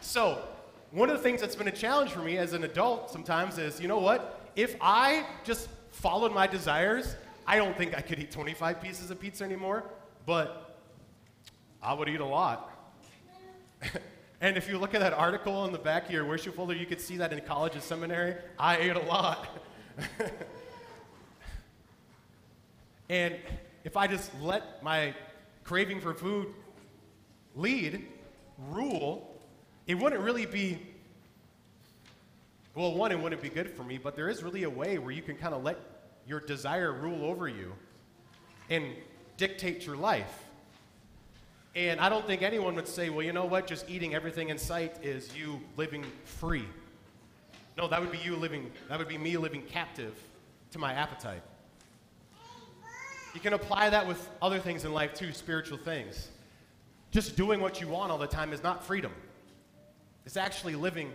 so 0.00 0.42
one 0.90 1.08
of 1.10 1.16
the 1.16 1.22
things 1.22 1.40
that's 1.40 1.54
been 1.54 1.68
a 1.68 1.72
challenge 1.72 2.10
for 2.10 2.22
me 2.22 2.38
as 2.38 2.54
an 2.54 2.64
adult 2.64 3.08
sometimes 3.08 3.58
is, 3.58 3.80
you 3.80 3.86
know 3.86 4.00
what? 4.00 4.50
If 4.56 4.74
I 4.80 5.26
just 5.44 5.68
followed 5.92 6.34
my 6.34 6.48
desires, 6.48 7.14
I 7.46 7.54
don't 7.54 7.76
think 7.78 7.96
I 7.96 8.00
could 8.00 8.18
eat 8.18 8.32
25 8.32 8.82
pieces 8.82 9.12
of 9.12 9.20
pizza 9.20 9.44
anymore 9.44 9.84
but 10.26 10.80
I 11.80 11.94
would 11.94 12.08
eat 12.08 12.20
a 12.20 12.26
lot. 12.26 12.72
and 14.40 14.56
if 14.56 14.68
you 14.68 14.76
look 14.76 14.92
at 14.94 15.00
that 15.00 15.12
article 15.12 15.64
in 15.64 15.72
the 15.72 15.78
back 15.78 16.06
of 16.06 16.10
your 16.10 16.24
worship 16.24 16.56
folder, 16.56 16.74
you 16.74 16.84
could 16.84 17.00
see 17.00 17.16
that 17.18 17.32
in 17.32 17.40
college 17.42 17.74
and 17.74 17.82
seminary. 17.82 18.34
I 18.58 18.76
ate 18.76 18.96
a 18.96 19.04
lot. 19.04 19.48
and 23.08 23.36
if 23.84 23.96
I 23.96 24.08
just 24.08 24.32
let 24.42 24.82
my 24.82 25.14
craving 25.62 26.00
for 26.00 26.12
food 26.12 26.48
lead, 27.54 28.04
rule, 28.70 29.40
it 29.86 29.94
wouldn't 29.94 30.22
really 30.22 30.46
be, 30.46 30.78
well, 32.74 32.94
one, 32.94 33.12
it 33.12 33.20
wouldn't 33.20 33.40
be 33.40 33.48
good 33.48 33.70
for 33.70 33.84
me, 33.84 33.96
but 33.96 34.16
there 34.16 34.28
is 34.28 34.42
really 34.42 34.64
a 34.64 34.70
way 34.70 34.98
where 34.98 35.12
you 35.12 35.22
can 35.22 35.36
kind 35.36 35.54
of 35.54 35.62
let 35.62 35.78
your 36.26 36.40
desire 36.40 36.92
rule 36.92 37.24
over 37.24 37.48
you. 37.48 37.72
And 38.68 38.86
dictate 39.36 39.86
your 39.86 39.96
life. 39.96 40.44
And 41.74 42.00
I 42.00 42.08
don't 42.08 42.26
think 42.26 42.42
anyone 42.42 42.74
would 42.76 42.88
say, 42.88 43.10
well, 43.10 43.24
you 43.24 43.32
know 43.32 43.44
what, 43.44 43.66
just 43.66 43.88
eating 43.88 44.14
everything 44.14 44.48
in 44.48 44.56
sight 44.56 44.96
is 45.02 45.36
you 45.36 45.60
living 45.76 46.04
free. 46.24 46.64
No, 47.76 47.86
that 47.88 48.00
would 48.00 48.10
be 48.10 48.18
you 48.18 48.34
living, 48.36 48.70
that 48.88 48.98
would 48.98 49.08
be 49.08 49.18
me 49.18 49.36
living 49.36 49.62
captive 49.62 50.14
to 50.70 50.78
my 50.78 50.94
appetite. 50.94 51.42
You 53.34 53.40
can 53.40 53.52
apply 53.52 53.90
that 53.90 54.06
with 54.06 54.26
other 54.40 54.58
things 54.58 54.86
in 54.86 54.94
life 54.94 55.12
too, 55.12 55.32
spiritual 55.32 55.76
things. 55.76 56.28
Just 57.10 57.36
doing 57.36 57.60
what 57.60 57.80
you 57.80 57.88
want 57.88 58.10
all 58.10 58.16
the 58.16 58.26
time 58.26 58.54
is 58.54 58.62
not 58.62 58.82
freedom, 58.82 59.12
it's 60.24 60.38
actually 60.38 60.74
living 60.74 61.12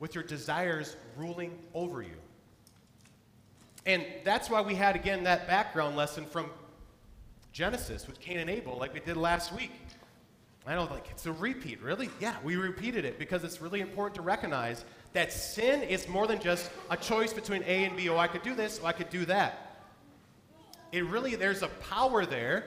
with 0.00 0.16
your 0.16 0.24
desires 0.24 0.96
ruling 1.16 1.56
over 1.74 2.02
you. 2.02 2.16
And 3.86 4.04
that's 4.24 4.50
why 4.50 4.60
we 4.60 4.74
had, 4.74 4.96
again, 4.96 5.24
that 5.24 5.46
background 5.46 5.96
lesson 5.96 6.26
from 6.26 6.50
Genesis 7.52 8.06
with 8.06 8.18
Cain 8.18 8.38
and 8.38 8.48
Abel, 8.48 8.76
like 8.78 8.94
we 8.94 9.00
did 9.00 9.16
last 9.16 9.54
week. 9.54 9.72
I 10.66 10.74
know, 10.74 10.84
like, 10.84 11.08
it's 11.10 11.26
a 11.26 11.32
repeat, 11.32 11.82
really? 11.82 12.08
Yeah, 12.20 12.36
we 12.44 12.56
repeated 12.56 13.04
it 13.04 13.18
because 13.18 13.42
it's 13.42 13.60
really 13.60 13.80
important 13.80 14.14
to 14.14 14.22
recognize 14.22 14.84
that 15.12 15.32
sin 15.32 15.82
is 15.82 16.08
more 16.08 16.26
than 16.26 16.40
just 16.40 16.70
a 16.88 16.96
choice 16.96 17.32
between 17.32 17.62
A 17.64 17.84
and 17.84 17.96
B. 17.96 18.08
Oh, 18.08 18.16
I 18.16 18.28
could 18.28 18.42
do 18.42 18.54
this, 18.54 18.78
or 18.78 18.86
I 18.86 18.92
could 18.92 19.10
do 19.10 19.24
that. 19.24 19.76
It 20.92 21.04
really, 21.06 21.34
there's 21.34 21.62
a 21.62 21.68
power 21.68 22.24
there 22.24 22.64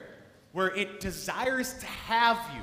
where 0.52 0.74
it 0.76 1.00
desires 1.00 1.72
to 1.74 1.86
have 1.86 2.38
you. 2.54 2.62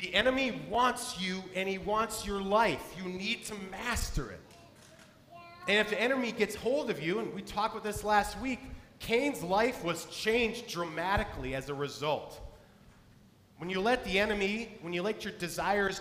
The 0.00 0.14
enemy 0.14 0.62
wants 0.68 1.20
you 1.20 1.42
and 1.54 1.68
he 1.68 1.78
wants 1.78 2.26
your 2.26 2.40
life. 2.40 2.94
You 3.02 3.10
need 3.10 3.44
to 3.46 3.54
master 3.70 4.30
it. 4.30 4.40
And 5.66 5.78
if 5.78 5.90
the 5.90 6.00
enemy 6.00 6.30
gets 6.32 6.54
hold 6.54 6.90
of 6.90 7.02
you, 7.02 7.18
and 7.18 7.32
we 7.34 7.42
talked 7.42 7.74
about 7.74 7.84
this 7.84 8.04
last 8.04 8.38
week, 8.40 8.60
Cain's 9.00 9.42
life 9.42 9.84
was 9.84 10.06
changed 10.06 10.68
dramatically 10.68 11.54
as 11.54 11.68
a 11.68 11.74
result. 11.74 12.40
When 13.58 13.70
you 13.70 13.80
let 13.80 14.04
the 14.04 14.18
enemy, 14.18 14.76
when 14.80 14.92
you 14.92 15.02
let 15.02 15.24
your 15.24 15.32
desires 15.34 16.00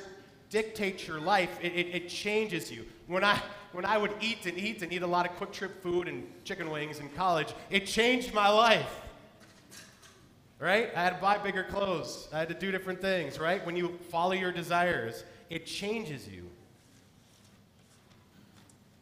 dictate 0.50 1.08
your 1.08 1.20
life, 1.20 1.58
it, 1.62 1.74
it, 1.74 1.88
it, 1.96 2.10
changes 2.10 2.72
you. 2.72 2.86
When 3.08 3.24
I, 3.24 3.42
when 3.72 3.86
I 3.86 3.98
would 3.98 4.14
eat 4.22 4.46
and 4.46 4.58
eat 4.58 4.82
and 4.84 4.94
eat 4.94 5.02
a 5.02 5.08
lot 5.08 5.26
of 5.26 5.36
QuikTrip 5.38 5.82
food 5.82 6.08
and 6.08 6.26
chicken 6.44 6.70
wings 6.70 7.00
in 7.00 7.10
college, 7.10 7.54
it 7.70 7.86
changed 7.86 8.34
my 8.34 8.50
life. 8.50 9.02
Right? 10.60 10.92
I 10.96 11.04
had 11.04 11.16
to 11.16 11.22
buy 11.22 11.38
bigger 11.40 11.64
clothes. 11.64 12.28
I 12.32 12.40
had 12.40 12.50
to 12.50 12.54
do 12.54 12.72
different 12.72 13.02
things, 13.02 13.40
right? 13.40 13.66
When 13.66 13.76
you 13.76 13.98
follow 14.10 14.34
your 14.34 14.52
desires, 14.52 15.24
it 15.50 15.66
changes 15.66 16.28
you. 16.28 16.50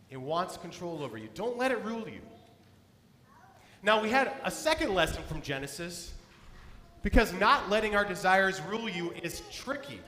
It 0.10 0.20
wants 0.20 0.58
control 0.58 1.04
over 1.04 1.18
you. 1.18 1.30
Don't 1.34 1.58
let 1.58 1.72
it 1.72 1.84
rule 1.84 2.08
you. 2.08 2.22
Now, 3.84 4.02
we 4.02 4.10
had 4.10 4.32
a 4.44 4.52
second 4.52 4.94
lesson 4.94 5.24
from 5.24 5.42
Genesis 5.42 6.14
because 7.02 7.34
not 7.34 7.70
letting 7.70 7.96
our 7.96 8.06
desires 8.06 8.62
rule 8.62 8.88
you 8.88 9.12
is 9.24 9.42
tricky. 9.52 10.00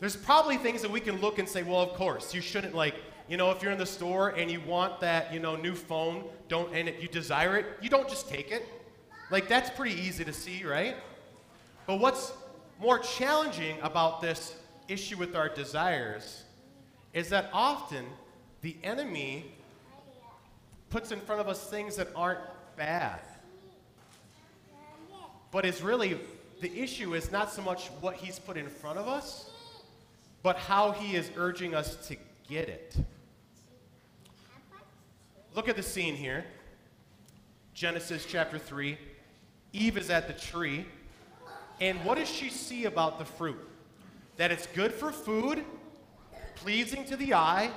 There's 0.00 0.16
probably 0.16 0.56
things 0.56 0.82
that 0.82 0.90
we 0.90 1.00
can 1.00 1.20
look 1.20 1.38
and 1.38 1.48
say, 1.48 1.62
well, 1.62 1.80
of 1.80 1.90
course, 1.90 2.34
you 2.34 2.40
shouldn't 2.40 2.74
like, 2.74 2.94
you 3.28 3.36
know, 3.36 3.50
if 3.50 3.62
you're 3.62 3.72
in 3.72 3.78
the 3.78 3.86
store 3.86 4.30
and 4.30 4.50
you 4.50 4.60
want 4.60 5.00
that, 5.00 5.32
you 5.32 5.40
know, 5.40 5.56
new 5.56 5.74
phone, 5.74 6.24
don't 6.48 6.74
and 6.74 6.88
it, 6.88 7.00
you 7.00 7.08
desire 7.08 7.56
it, 7.56 7.66
you 7.80 7.88
don't 7.88 8.08
just 8.08 8.28
take 8.28 8.50
it. 8.50 8.66
Like 9.30 9.48
that's 9.48 9.70
pretty 9.70 10.00
easy 10.00 10.24
to 10.24 10.32
see, 10.32 10.64
right? 10.64 10.96
But 11.86 12.00
what's 12.00 12.32
more 12.80 12.98
challenging 12.98 13.76
about 13.82 14.20
this 14.20 14.54
issue 14.88 15.16
with 15.16 15.34
our 15.34 15.48
desires 15.48 16.44
is 17.12 17.28
that 17.30 17.50
often 17.52 18.06
the 18.62 18.76
enemy 18.82 19.52
puts 20.90 21.12
in 21.12 21.20
front 21.20 21.40
of 21.40 21.48
us 21.48 21.64
things 21.68 21.96
that 21.96 22.08
aren't 22.14 22.40
bad. 22.76 23.20
But 25.50 25.64
it's 25.64 25.80
really, 25.80 26.18
the 26.60 26.78
issue 26.78 27.14
is 27.14 27.32
not 27.32 27.50
so 27.52 27.62
much 27.62 27.88
what 28.00 28.14
he's 28.14 28.38
put 28.38 28.56
in 28.56 28.68
front 28.68 28.98
of 28.98 29.08
us, 29.08 29.50
but 30.42 30.56
how 30.56 30.92
he 30.92 31.16
is 31.16 31.30
urging 31.36 31.74
us 31.74 31.96
to 32.08 32.16
get 32.48 32.68
it. 32.68 32.96
Look 35.54 35.68
at 35.68 35.76
the 35.76 35.82
scene 35.82 36.14
here 36.14 36.44
Genesis 37.74 38.26
chapter 38.28 38.58
3. 38.58 38.98
Eve 39.72 39.98
is 39.98 40.10
at 40.10 40.26
the 40.26 40.32
tree, 40.32 40.84
and 41.80 42.02
what 42.04 42.18
does 42.18 42.28
she 42.28 42.48
see 42.48 42.86
about 42.86 43.18
the 43.18 43.24
fruit? 43.24 43.58
That 44.36 44.50
it's 44.50 44.66
good 44.66 44.92
for 44.92 45.12
food, 45.12 45.64
pleasing 46.56 47.04
to 47.04 47.16
the 47.16 47.34
eye, 47.34 47.70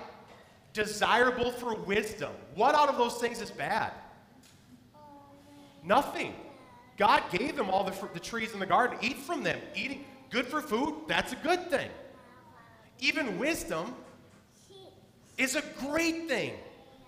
desirable 0.73 1.51
for 1.51 1.75
wisdom. 1.75 2.31
What 2.55 2.75
out 2.75 2.89
of 2.89 2.97
those 2.97 3.15
things 3.15 3.41
is 3.41 3.51
bad? 3.51 3.91
Nothing. 5.83 6.33
God 6.97 7.23
gave 7.31 7.55
them 7.55 7.69
all 7.69 7.83
the, 7.83 7.93
the 8.13 8.19
trees 8.19 8.53
in 8.53 8.59
the 8.59 8.65
garden. 8.65 8.97
Eat 9.01 9.17
from 9.17 9.43
them. 9.43 9.59
Eating 9.75 10.05
good 10.29 10.47
for 10.47 10.61
food, 10.61 10.95
that's 11.07 11.33
a 11.33 11.35
good 11.37 11.69
thing. 11.69 11.89
Even 12.99 13.37
wisdom 13.37 13.93
is 15.37 15.55
a 15.55 15.63
great 15.79 16.27
thing. 16.27 16.53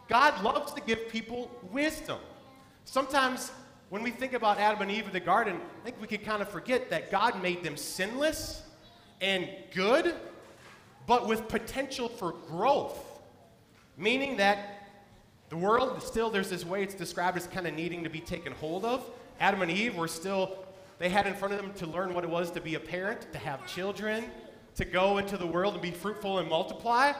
God 0.09 0.43
loves 0.43 0.73
to 0.73 0.81
give 0.81 1.07
people 1.09 1.49
wisdom. 1.71 2.19
Sometimes 2.85 3.51
when 3.89 4.03
we 4.03 4.11
think 4.11 4.33
about 4.33 4.57
Adam 4.57 4.81
and 4.81 4.91
Eve 4.91 5.05
in 5.05 5.13
the 5.13 5.19
garden, 5.19 5.59
I 5.81 5.85
think 5.85 6.01
we 6.01 6.07
can 6.07 6.19
kind 6.19 6.41
of 6.41 6.49
forget 6.49 6.89
that 6.89 7.11
God 7.11 7.41
made 7.41 7.63
them 7.63 7.77
sinless 7.77 8.63
and 9.21 9.47
good, 9.73 10.15
but 11.07 11.27
with 11.27 11.47
potential 11.47 12.09
for 12.09 12.33
growth. 12.47 13.12
Meaning 13.97 14.37
that 14.37 14.83
the 15.49 15.57
world, 15.57 16.01
still, 16.01 16.29
there's 16.29 16.49
this 16.49 16.65
way 16.65 16.81
it's 16.81 16.95
described 16.95 17.37
as 17.37 17.45
kind 17.47 17.67
of 17.67 17.75
needing 17.75 18.03
to 18.03 18.09
be 18.09 18.19
taken 18.19 18.53
hold 18.53 18.85
of. 18.85 19.07
Adam 19.39 19.61
and 19.61 19.69
Eve 19.69 19.95
were 19.95 20.07
still, 20.07 20.57
they 20.97 21.09
had 21.09 21.27
in 21.27 21.35
front 21.35 21.53
of 21.53 21.61
them 21.61 21.73
to 21.73 21.85
learn 21.85 22.13
what 22.13 22.23
it 22.23 22.29
was 22.29 22.49
to 22.51 22.61
be 22.61 22.75
a 22.75 22.79
parent, 22.79 23.31
to 23.33 23.37
have 23.37 23.65
children, 23.67 24.25
to 24.75 24.85
go 24.85 25.19
into 25.19 25.37
the 25.37 25.45
world 25.45 25.73
and 25.73 25.81
be 25.81 25.91
fruitful 25.91 26.39
and 26.39 26.49
multiply. 26.49 27.13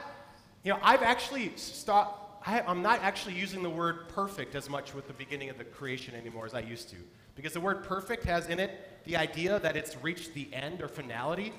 You 0.64 0.74
know, 0.74 0.80
I've 0.82 1.04
actually 1.04 1.52
stopped, 1.58 2.48
I, 2.48 2.62
am 2.62 2.82
not 2.82 3.02
actually 3.04 3.36
using 3.36 3.62
the 3.62 3.70
word 3.70 4.10
perfect 4.10 4.56
as 4.56 4.70
much 4.70 4.96
with 4.96 5.08
the 5.08 5.14
beginning 5.14 5.50
of 5.50 5.58
the 5.58 5.64
creation 5.64 6.16
anymore 6.16 6.46
as 6.46 6.54
I 6.54 6.62
used 6.62 6.90
to. 6.90 6.96
Because 7.36 7.54
the 7.54 7.62
word 7.62 7.84
perfect 7.84 8.24
has 8.24 8.48
in 8.48 8.60
it 8.60 9.04
the 9.06 9.18
idea 9.18 9.60
that 9.60 9.76
it's 9.76 9.96
reached 10.02 10.34
the 10.34 10.48
end 10.54 10.82
or 10.82 10.88
finality. 10.88 11.54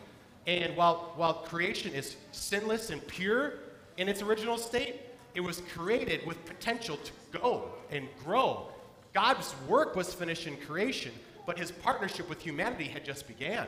And 0.46 0.76
while, 0.76 1.12
while 1.16 1.34
creation 1.34 1.92
is 1.94 2.16
sinless 2.32 2.90
and 2.90 3.06
pure 3.06 3.54
in 3.96 4.08
its 4.08 4.22
original 4.22 4.58
state, 4.58 5.00
it 5.34 5.40
was 5.40 5.62
created 5.74 6.26
with 6.26 6.44
potential 6.44 6.96
to 6.96 7.38
go 7.38 7.70
and 7.90 8.08
grow. 8.24 8.68
God's 9.12 9.54
work 9.68 9.96
was 9.96 10.12
finished 10.12 10.46
in 10.46 10.56
creation, 10.56 11.12
but 11.46 11.58
his 11.58 11.70
partnership 11.70 12.28
with 12.28 12.40
humanity 12.40 12.84
had 12.84 13.04
just 13.04 13.26
began. 13.26 13.66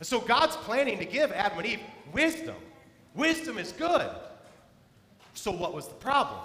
So 0.00 0.20
God's 0.20 0.56
planning 0.56 0.98
to 0.98 1.04
give 1.04 1.32
Adam 1.32 1.58
and 1.58 1.66
Eve 1.66 1.80
wisdom. 2.12 2.56
Wisdom 3.14 3.58
is 3.58 3.72
good. 3.72 4.10
So 5.34 5.50
what 5.50 5.74
was 5.74 5.88
the 5.88 5.94
problem? 5.94 6.40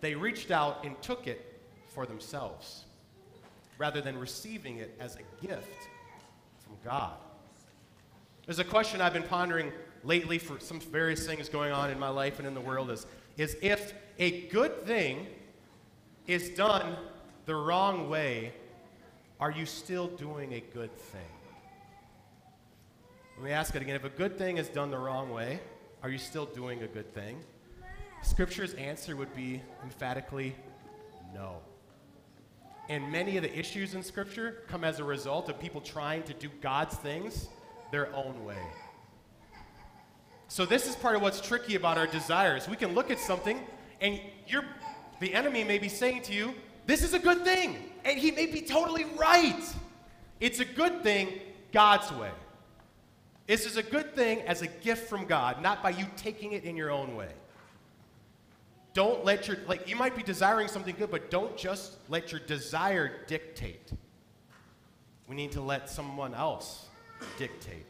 They 0.00 0.14
reached 0.14 0.50
out 0.50 0.84
and 0.84 1.00
took 1.02 1.26
it 1.26 1.60
for 1.88 2.06
themselves 2.06 2.84
rather 3.78 4.00
than 4.00 4.18
receiving 4.18 4.78
it 4.78 4.96
as 5.00 5.16
a 5.16 5.46
gift 5.46 5.88
from 6.64 6.76
God. 6.84 7.14
There's 8.46 8.58
a 8.58 8.64
question 8.64 9.00
I've 9.00 9.12
been 9.12 9.22
pondering 9.22 9.72
lately 10.04 10.38
for 10.38 10.60
some 10.60 10.80
various 10.80 11.26
things 11.26 11.48
going 11.48 11.72
on 11.72 11.90
in 11.90 11.98
my 11.98 12.08
life 12.08 12.38
and 12.38 12.46
in 12.46 12.54
the 12.54 12.60
world 12.60 12.90
is, 12.90 13.06
is 13.36 13.56
if 13.62 13.94
a 14.18 14.42
good 14.48 14.84
thing 14.84 15.26
is 16.26 16.50
done 16.50 16.96
the 17.46 17.54
wrong 17.54 18.08
way, 18.08 18.52
are 19.40 19.50
you 19.50 19.66
still 19.66 20.08
doing 20.08 20.54
a 20.54 20.60
good 20.60 20.94
thing? 20.96 21.20
Let 23.36 23.44
me 23.44 23.50
ask 23.52 23.74
it 23.74 23.82
again. 23.82 23.94
If 23.94 24.04
a 24.04 24.08
good 24.08 24.36
thing 24.36 24.58
is 24.58 24.68
done 24.68 24.90
the 24.90 24.98
wrong 24.98 25.30
way, 25.30 25.60
are 26.02 26.10
you 26.10 26.18
still 26.18 26.46
doing 26.46 26.82
a 26.82 26.86
good 26.86 27.12
thing? 27.14 27.38
Scripture's 28.22 28.74
answer 28.74 29.14
would 29.14 29.34
be 29.34 29.62
emphatically 29.84 30.54
no. 31.32 31.58
And 32.88 33.12
many 33.12 33.36
of 33.36 33.42
the 33.42 33.58
issues 33.58 33.94
in 33.94 34.02
Scripture 34.02 34.62
come 34.66 34.82
as 34.82 34.98
a 34.98 35.04
result 35.04 35.48
of 35.48 35.60
people 35.60 35.80
trying 35.80 36.22
to 36.24 36.34
do 36.34 36.48
God's 36.60 36.96
things 36.96 37.48
their 37.92 38.14
own 38.14 38.44
way. 38.44 38.62
So, 40.48 40.64
this 40.64 40.88
is 40.88 40.96
part 40.96 41.14
of 41.14 41.22
what's 41.22 41.40
tricky 41.40 41.74
about 41.74 41.98
our 41.98 42.06
desires. 42.06 42.68
We 42.68 42.76
can 42.76 42.94
look 42.94 43.10
at 43.10 43.18
something, 43.18 43.60
and 44.00 44.18
you're, 44.46 44.64
the 45.20 45.34
enemy 45.34 45.62
may 45.62 45.78
be 45.78 45.88
saying 45.88 46.22
to 46.22 46.32
you, 46.32 46.54
This 46.86 47.02
is 47.02 47.12
a 47.12 47.18
good 47.18 47.44
thing. 47.44 47.76
And 48.04 48.18
he 48.18 48.30
may 48.30 48.46
be 48.46 48.62
totally 48.62 49.04
right. 49.18 49.62
It's 50.40 50.60
a 50.60 50.64
good 50.64 51.02
thing 51.02 51.40
God's 51.72 52.10
way. 52.12 52.30
This 53.46 53.66
is 53.66 53.76
a 53.76 53.82
good 53.82 54.14
thing 54.14 54.42
as 54.42 54.62
a 54.62 54.66
gift 54.66 55.08
from 55.08 55.26
God, 55.26 55.62
not 55.62 55.82
by 55.82 55.90
you 55.90 56.06
taking 56.16 56.52
it 56.52 56.64
in 56.64 56.76
your 56.76 56.90
own 56.90 57.16
way. 57.16 57.30
Don't 58.94 59.24
let 59.24 59.48
your, 59.48 59.58
like, 59.66 59.88
you 59.88 59.96
might 59.96 60.16
be 60.16 60.22
desiring 60.22 60.68
something 60.68 60.94
good, 60.98 61.10
but 61.10 61.30
don't 61.30 61.56
just 61.56 61.96
let 62.08 62.32
your 62.32 62.40
desire 62.40 63.24
dictate. 63.26 63.92
We 65.28 65.36
need 65.36 65.52
to 65.52 65.60
let 65.60 65.90
someone 65.90 66.34
else 66.34 66.86
dictate. 67.38 67.84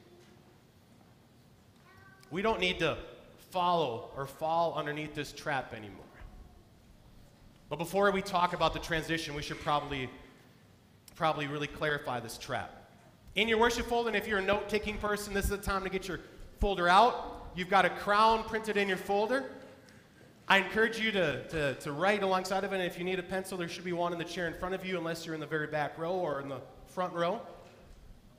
We 2.31 2.43
don't 2.43 2.61
need 2.61 2.79
to 2.81 2.99
follow 3.51 4.11
or 4.17 4.27
fall 4.27 4.75
underneath 4.75 5.15
this 5.15 5.33
trap 5.33 5.73
anymore. 5.73 6.05
But 7.69 7.79
before 7.79 8.11
we 8.11 8.23
talk 8.23 8.53
about 8.55 8.73
the 8.73 8.79
transition, 8.79 9.35
we 9.35 9.43
should 9.43 9.61
probably, 9.61 10.09
probably 11.17 11.47
really 11.47 11.67
clarify 11.67 12.21
this 12.21 12.39
trap. 12.39 12.91
In 13.35 13.47
your 13.49 13.59
worship 13.59 13.87
folder, 13.87 14.09
and 14.09 14.17
if 14.17 14.27
you're 14.27 14.39
a 14.39 14.43
note 14.43 14.69
taking 14.69 14.99
person, 14.99 15.35
this 15.35 15.45
is 15.45 15.51
the 15.51 15.59
time 15.59 15.85
to 15.85 15.91
get 15.91 16.09
your 16.09 16.21
folder 16.61 16.89
out. 16.89 17.51
You've 17.55 17.69
got 17.69 17.85
a 17.85 17.91
crown 17.91 18.45
printed 18.45 18.77
in 18.77 18.89
your 18.89 18.97
folder. 18.97 19.51
I 20.49 20.59
encourage 20.59 20.99
you 20.99 21.13
to, 21.13 21.47
to, 21.49 21.75
to 21.75 21.93
write 21.93 22.23
alongside 22.23 22.65
of 22.65 22.73
it, 22.73 22.77
and 22.77 22.85
if 22.85 22.99
you 22.99 23.05
need 23.05 23.19
a 23.19 23.23
pencil, 23.23 23.59
there 23.59 23.69
should 23.69 23.85
be 23.85 23.93
one 23.93 24.13
in 24.13 24.19
the 24.19 24.25
chair 24.25 24.47
in 24.47 24.55
front 24.55 24.75
of 24.75 24.85
you, 24.85 24.97
unless 24.97 25.27
you're 25.27 25.35
in 25.35 25.41
the 25.41 25.47
very 25.47 25.67
back 25.67 25.99
row 25.99 26.13
or 26.13 26.41
in 26.41 26.49
the 26.49 26.61
front 26.87 27.13
row. 27.13 27.41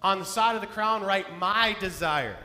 On 0.02 0.18
the 0.18 0.26
side 0.26 0.56
of 0.56 0.62
the 0.62 0.68
crown, 0.68 1.04
write 1.04 1.38
my 1.38 1.76
desire. 1.80 2.36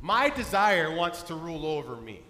My 0.00 0.30
desire 0.30 0.94
wants 0.94 1.22
to 1.24 1.34
rule 1.34 1.66
over 1.66 1.96
me. 1.96 2.20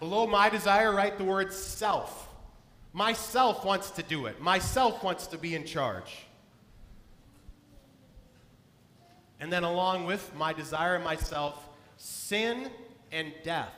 Below 0.00 0.26
my 0.26 0.48
desire, 0.48 0.94
write 0.94 1.18
the 1.18 1.24
word 1.24 1.52
self. 1.52 2.28
Myself 2.92 3.64
wants 3.64 3.90
to 3.92 4.02
do 4.02 4.26
it. 4.26 4.40
Myself 4.40 5.04
wants 5.04 5.26
to 5.28 5.38
be 5.38 5.54
in 5.54 5.64
charge. 5.64 6.26
And 9.38 9.52
then, 9.52 9.62
along 9.62 10.06
with 10.06 10.34
my 10.34 10.52
desire 10.52 10.96
and 10.96 11.04
myself, 11.04 11.68
sin 11.96 12.70
and 13.12 13.32
death 13.44 13.72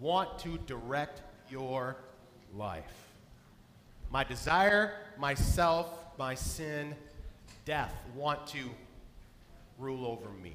want 0.00 0.38
to 0.40 0.58
direct 0.66 1.22
your 1.50 1.96
life. 2.54 2.84
My 4.10 4.22
desire, 4.22 4.92
myself, 5.18 5.88
my 6.18 6.34
sin, 6.34 6.94
death 7.64 7.92
want 8.14 8.46
to 8.48 8.70
rule 9.78 10.06
over 10.06 10.30
me. 10.42 10.54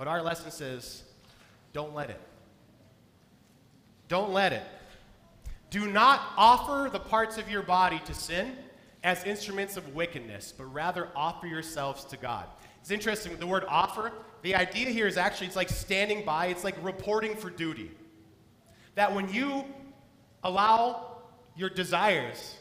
But 0.00 0.08
our 0.08 0.22
lesson 0.22 0.50
says 0.50 1.02
don't 1.74 1.94
let 1.94 2.08
it. 2.08 2.18
Don't 4.08 4.32
let 4.32 4.54
it. 4.54 4.62
Do 5.68 5.88
not 5.88 6.22
offer 6.38 6.88
the 6.90 6.98
parts 6.98 7.36
of 7.36 7.50
your 7.50 7.60
body 7.60 8.00
to 8.06 8.14
sin 8.14 8.56
as 9.04 9.24
instruments 9.24 9.76
of 9.76 9.94
wickedness, 9.94 10.54
but 10.56 10.64
rather 10.72 11.08
offer 11.14 11.46
yourselves 11.46 12.04
to 12.06 12.16
God. 12.16 12.46
It's 12.80 12.90
interesting, 12.90 13.36
the 13.36 13.46
word 13.46 13.66
offer, 13.68 14.10
the 14.40 14.54
idea 14.54 14.88
here 14.88 15.06
is 15.06 15.18
actually 15.18 15.48
it's 15.48 15.56
like 15.56 15.68
standing 15.68 16.24
by, 16.24 16.46
it's 16.46 16.64
like 16.64 16.82
reporting 16.82 17.36
for 17.36 17.50
duty. 17.50 17.90
That 18.94 19.14
when 19.14 19.30
you 19.30 19.66
allow 20.42 21.18
your 21.56 21.68
desires, 21.68 22.56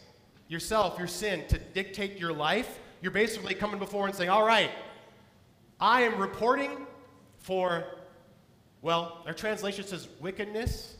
yourself, 0.49 0.99
your 0.99 1.07
sin 1.07 1.45
to 1.47 1.57
dictate 1.57 2.19
your 2.19 2.33
life, 2.33 2.79
you're 3.01 3.13
basically 3.13 3.55
coming 3.55 3.79
before 3.79 4.07
and 4.07 4.13
saying, 4.13 4.29
All 4.29 4.45
right, 4.45 4.71
I 5.79 6.01
am 6.01 6.19
reporting 6.19 6.85
for, 7.39 7.85
well, 8.81 9.23
our 9.25 9.33
translation 9.33 9.85
says 9.85 10.07
wickedness. 10.19 10.97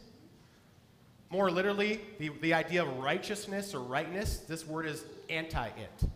More 1.30 1.52
literally, 1.52 2.02
the, 2.17 2.30
the 2.41 2.54
idea 2.54 2.82
of 2.84 2.97
righteousness 2.97 3.75
or 3.75 3.82
rightness, 3.82 4.38
this 4.39 4.65
word 4.65 4.88
is 4.88 5.06
anti 5.30 5.67
it. 5.67 6.10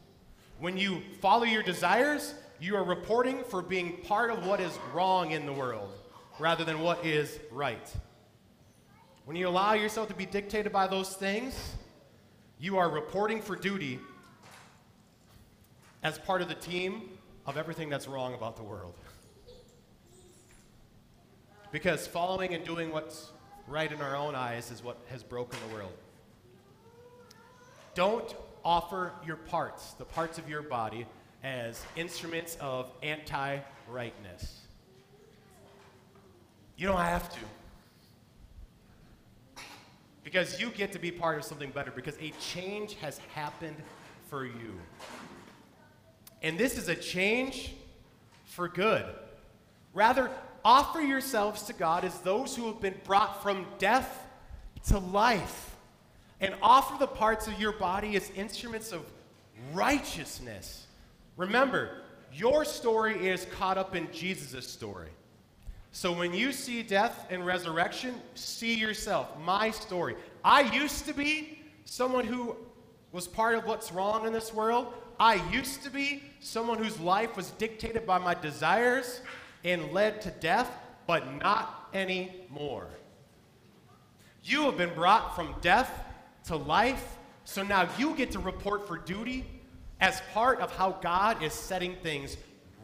When 0.59 0.77
you 0.77 1.01
follow 1.21 1.43
your 1.43 1.61
desires, 1.61 2.33
you 2.59 2.75
are 2.75 2.83
reporting 2.83 3.43
for 3.43 3.61
being 3.61 3.97
part 4.03 4.31
of 4.31 4.45
what 4.45 4.59
is 4.59 4.77
wrong 4.93 5.31
in 5.31 5.45
the 5.45 5.53
world 5.53 5.91
rather 6.39 6.63
than 6.63 6.79
what 6.79 7.05
is 7.05 7.39
right. 7.51 7.93
When 9.25 9.37
you 9.37 9.47
allow 9.47 9.73
yourself 9.73 10.07
to 10.09 10.13
be 10.13 10.25
dictated 10.25 10.71
by 10.71 10.87
those 10.87 11.13
things, 11.13 11.75
you 12.59 12.77
are 12.77 12.89
reporting 12.89 13.41
for 13.41 13.55
duty 13.55 13.99
as 16.03 16.17
part 16.17 16.41
of 16.41 16.49
the 16.49 16.55
team 16.55 17.09
of 17.45 17.57
everything 17.57 17.89
that's 17.89 18.07
wrong 18.07 18.33
about 18.33 18.57
the 18.57 18.63
world. 18.63 18.93
Because 21.73 22.05
following 22.05 22.53
and 22.53 22.63
doing 22.63 22.91
what's 22.91 23.31
right 23.67 23.91
in 23.91 23.99
our 23.99 24.15
own 24.15 24.35
eyes 24.35 24.69
is 24.69 24.83
what 24.83 24.95
has 25.09 25.23
broken 25.23 25.57
the 25.67 25.75
world. 25.75 25.91
Don't 27.95 28.35
offer 28.63 29.11
your 29.25 29.37
parts, 29.37 29.93
the 29.93 30.05
parts 30.05 30.37
of 30.37 30.47
your 30.47 30.61
body, 30.61 31.07
as 31.43 31.83
instruments 31.95 32.57
of 32.61 32.91
anti 33.01 33.57
rightness. 33.89 34.61
You 36.77 36.85
don't 36.85 37.01
have 37.01 37.27
to. 37.33 37.39
Because 40.23 40.61
you 40.61 40.69
get 40.69 40.91
to 40.91 40.99
be 40.99 41.09
part 41.09 41.39
of 41.39 41.43
something 41.43 41.71
better, 41.71 41.89
because 41.89 42.15
a 42.21 42.31
change 42.39 42.93
has 43.01 43.17
happened 43.33 43.77
for 44.29 44.45
you. 44.45 44.79
And 46.43 46.55
this 46.55 46.77
is 46.77 46.87
a 46.87 46.95
change 46.95 47.73
for 48.45 48.67
good. 48.67 49.05
Rather, 49.95 50.29
offer 50.65 51.01
yourselves 51.01 51.63
to 51.63 51.73
God 51.73 52.03
as 52.03 52.19
those 52.19 52.55
who 52.55 52.67
have 52.67 52.81
been 52.81 52.95
brought 53.03 53.41
from 53.43 53.65
death 53.77 54.25
to 54.87 54.99
life. 54.99 55.75
And 56.41 56.55
offer 56.61 56.97
the 56.99 57.07
parts 57.07 57.47
of 57.47 57.59
your 57.59 57.71
body 57.71 58.15
as 58.17 58.29
instruments 58.31 58.91
of 58.91 59.01
righteousness. 59.73 60.87
Remember, 61.37 62.01
your 62.33 62.65
story 62.65 63.29
is 63.29 63.45
caught 63.57 63.77
up 63.77 63.95
in 63.95 64.11
Jesus' 64.11 64.67
story. 64.67 65.09
So 65.91 66.11
when 66.11 66.33
you 66.33 66.51
see 66.51 66.81
death 66.81 67.27
and 67.29 67.45
resurrection, 67.45 68.15
see 68.35 68.73
yourself, 68.73 69.27
my 69.39 69.69
story. 69.71 70.15
I 70.43 70.61
used 70.73 71.05
to 71.05 71.13
be 71.13 71.59
someone 71.85 72.25
who 72.25 72.55
was 73.11 73.27
part 73.27 73.55
of 73.55 73.65
what's 73.65 73.91
wrong 73.91 74.25
in 74.25 74.33
this 74.33 74.53
world. 74.53 74.91
I 75.19 75.35
used 75.51 75.83
to 75.83 75.91
be 75.91 76.23
someone 76.39 76.79
whose 76.79 76.99
life 76.99 77.37
was 77.37 77.51
dictated 77.51 78.07
by 78.07 78.17
my 78.17 78.33
desires 78.33 79.21
and 79.63 79.91
led 79.91 80.21
to 80.21 80.31
death, 80.31 80.69
but 81.07 81.41
not 81.41 81.89
anymore. 81.93 82.87
You 84.43 84.63
have 84.63 84.77
been 84.77 84.93
brought 84.93 85.35
from 85.35 85.55
death 85.61 85.91
to 86.45 86.55
life, 86.55 87.17
so 87.45 87.63
now 87.63 87.87
you 87.97 88.15
get 88.15 88.31
to 88.31 88.39
report 88.39 88.87
for 88.87 88.97
duty 88.97 89.45
as 90.01 90.21
part 90.33 90.59
of 90.59 90.75
how 90.75 90.91
God 91.01 91.41
is 91.41 91.53
setting 91.53 91.95
things 92.03 92.35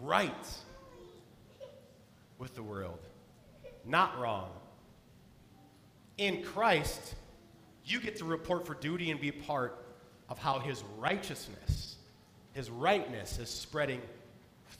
right 0.01 0.47
with 2.37 2.55
the 2.55 2.63
world, 2.63 2.99
not 3.85 4.17
wrong. 4.17 4.49
In 6.17 6.43
Christ, 6.43 7.15
you 7.83 7.99
get 7.99 8.17
to 8.17 8.25
report 8.25 8.65
for 8.65 8.73
duty 8.75 9.11
and 9.11 9.19
be 9.19 9.31
part 9.31 9.85
of 10.29 10.37
how 10.37 10.59
his 10.59 10.83
righteousness, 10.97 11.97
his 12.53 12.69
rightness 12.69 13.37
is 13.39 13.49
spreading 13.49 14.01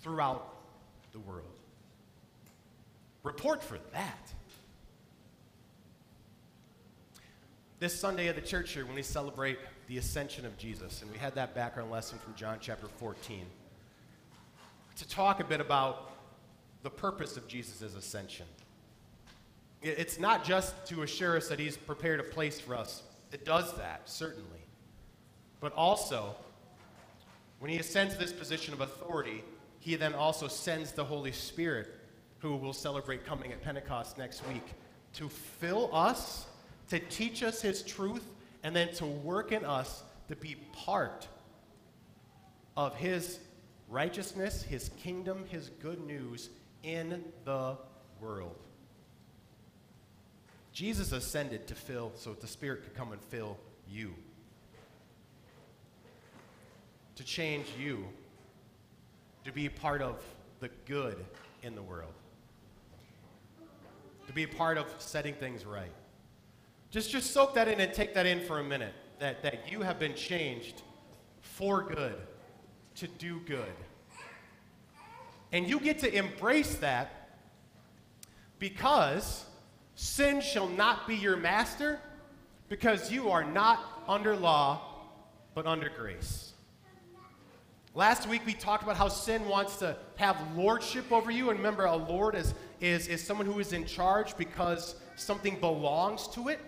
throughout 0.01 0.55
the 1.11 1.19
world. 1.19 1.58
Report 3.29 3.61
for 3.61 3.77
that. 3.93 4.33
This 7.77 7.93
Sunday 7.93 8.27
at 8.27 8.33
the 8.33 8.41
church 8.41 8.71
here, 8.71 8.87
when 8.87 8.95
we 8.95 9.03
celebrate 9.03 9.59
the 9.87 9.99
ascension 9.99 10.47
of 10.47 10.57
Jesus, 10.57 11.03
and 11.03 11.11
we 11.11 11.19
had 11.19 11.35
that 11.35 11.53
background 11.53 11.91
lesson 11.91 12.17
from 12.17 12.33
John 12.33 12.57
chapter 12.59 12.87
14, 12.87 13.45
to 14.95 15.07
talk 15.07 15.39
a 15.41 15.43
bit 15.43 15.61
about 15.61 16.09
the 16.81 16.89
purpose 16.89 17.37
of 17.37 17.47
Jesus' 17.47 17.93
ascension. 17.93 18.47
It's 19.83 20.19
not 20.19 20.43
just 20.43 20.73
to 20.87 21.03
assure 21.03 21.37
us 21.37 21.49
that 21.49 21.59
he's 21.59 21.77
prepared 21.77 22.19
a 22.19 22.23
place 22.23 22.59
for 22.59 22.73
us, 22.73 23.03
it 23.31 23.45
does 23.45 23.77
that, 23.77 24.09
certainly. 24.09 24.65
But 25.59 25.71
also, 25.73 26.35
when 27.59 27.69
he 27.69 27.77
ascends 27.77 28.15
to 28.15 28.19
this 28.19 28.33
position 28.33 28.73
of 28.73 28.81
authority, 28.81 29.43
he 29.77 29.93
then 29.93 30.15
also 30.15 30.47
sends 30.47 30.93
the 30.93 31.05
Holy 31.05 31.31
Spirit, 31.31 31.98
who 32.39 32.55
will 32.55 32.73
celebrate 32.73 33.25
coming 33.25 33.51
at 33.51 33.61
Pentecost 33.61 34.17
next 34.17 34.47
week, 34.47 34.73
to 35.13 35.29
fill 35.29 35.89
us, 35.93 36.47
to 36.89 36.99
teach 36.99 37.43
us 37.43 37.61
his 37.61 37.83
truth, 37.83 38.23
and 38.63 38.75
then 38.75 38.93
to 38.93 39.05
work 39.05 39.51
in 39.51 39.63
us 39.65 40.03
to 40.27 40.35
be 40.35 40.55
part 40.73 41.27
of 42.77 42.95
his 42.95 43.39
righteousness, 43.89 44.63
his 44.63 44.89
kingdom, 45.01 45.45
his 45.49 45.69
good 45.81 46.05
news 46.05 46.49
in 46.83 47.23
the 47.45 47.77
world. 48.21 48.55
Jesus 50.71 51.11
ascended 51.11 51.67
to 51.67 51.75
fill 51.75 52.11
so 52.15 52.33
the 52.33 52.47
Spirit 52.47 52.83
could 52.83 52.95
come 52.95 53.11
and 53.11 53.21
fill 53.21 53.57
you 53.89 54.13
to 57.19 57.23
change 57.25 57.65
you 57.77 58.05
to 59.43 59.51
be 59.51 59.67
part 59.67 60.01
of 60.01 60.23
the 60.61 60.69
good 60.85 61.25
in 61.63 61.75
the 61.75 61.81
world, 61.81 62.13
to 64.29 64.33
be 64.35 64.43
a 64.43 64.47
part 64.47 64.77
of 64.77 64.85
setting 64.99 65.33
things 65.33 65.65
right. 65.65 65.91
Just, 66.91 67.09
just 67.09 67.33
soak 67.33 67.55
that 67.55 67.67
in 67.67 67.79
and 67.79 67.91
take 67.91 68.13
that 68.13 68.27
in 68.27 68.41
for 68.41 68.59
a 68.59 68.63
minute 68.63 68.93
that, 69.17 69.41
that 69.41 69.71
you 69.71 69.81
have 69.81 69.97
been 69.97 70.13
changed 70.13 70.83
for 71.41 71.81
good, 71.81 72.15
to 72.97 73.07
do 73.07 73.39
good. 73.47 73.73
And 75.51 75.67
you 75.67 75.79
get 75.79 75.97
to 75.99 76.15
embrace 76.15 76.75
that 76.75 77.39
because 78.59 79.45
sin 79.95 80.41
shall 80.41 80.69
not 80.69 81.07
be 81.07 81.15
your 81.15 81.35
master, 81.35 81.99
because 82.67 83.11
you 83.11 83.31
are 83.31 83.43
not 83.43 84.03
under 84.07 84.35
law, 84.35 85.07
but 85.55 85.65
under 85.65 85.89
grace. 85.89 86.48
Last 87.99 88.29
week 88.29 88.45
we 88.45 88.53
talked 88.53 88.83
about 88.83 88.95
how 88.95 89.09
sin 89.09 89.45
wants 89.49 89.75
to 89.79 89.97
have 90.15 90.37
lordship 90.55 91.11
over 91.11 91.29
you. 91.29 91.49
And 91.49 91.59
remember, 91.59 91.83
a 91.83 91.97
lord 91.97 92.33
is, 92.33 92.53
is, 92.79 93.09
is 93.09 93.21
someone 93.21 93.45
who 93.45 93.59
is 93.59 93.73
in 93.73 93.83
charge 93.85 94.37
because 94.37 94.95
something 95.17 95.59
belongs 95.59 96.25
to 96.29 96.47
it. 96.47 96.61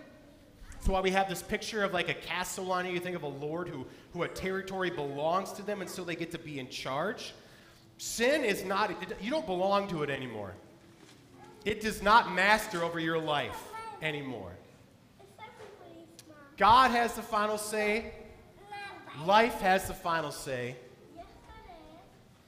That's 0.72 0.88
why 0.88 1.00
we 1.00 1.10
have 1.12 1.30
this 1.30 1.42
picture 1.42 1.84
of 1.84 1.94
like 1.94 2.10
a 2.10 2.14
castle 2.14 2.70
on 2.70 2.84
you. 2.84 2.92
You 2.92 3.00
think 3.00 3.16
of 3.16 3.22
a 3.22 3.28
lord 3.28 3.68
who, 3.68 3.86
who 4.12 4.24
a 4.24 4.28
territory 4.28 4.90
belongs 4.90 5.52
to 5.52 5.62
them, 5.62 5.80
and 5.80 5.88
so 5.88 6.04
they 6.04 6.16
get 6.16 6.32
to 6.32 6.38
be 6.38 6.58
in 6.58 6.68
charge. 6.68 7.32
Sin 7.96 8.44
is 8.44 8.62
not, 8.62 8.94
you 9.22 9.30
don't 9.30 9.46
belong 9.46 9.88
to 9.88 10.02
it 10.02 10.10
anymore. 10.10 10.52
It 11.64 11.80
does 11.80 12.02
not 12.02 12.34
master 12.34 12.84
over 12.84 13.00
your 13.00 13.18
life 13.18 13.70
anymore. 14.02 14.52
God 16.58 16.90
has 16.90 17.14
the 17.14 17.22
final 17.22 17.56
say, 17.56 18.12
life 19.24 19.62
has 19.62 19.88
the 19.88 19.94
final 19.94 20.30
say. 20.30 20.76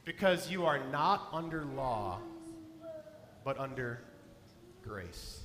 Because 0.05 0.51
you 0.51 0.67
are 0.67 0.79
not 0.91 1.29
under 1.33 1.65
law, 1.65 2.19
but 3.45 3.59
under 3.59 4.01
grace. 4.83 5.41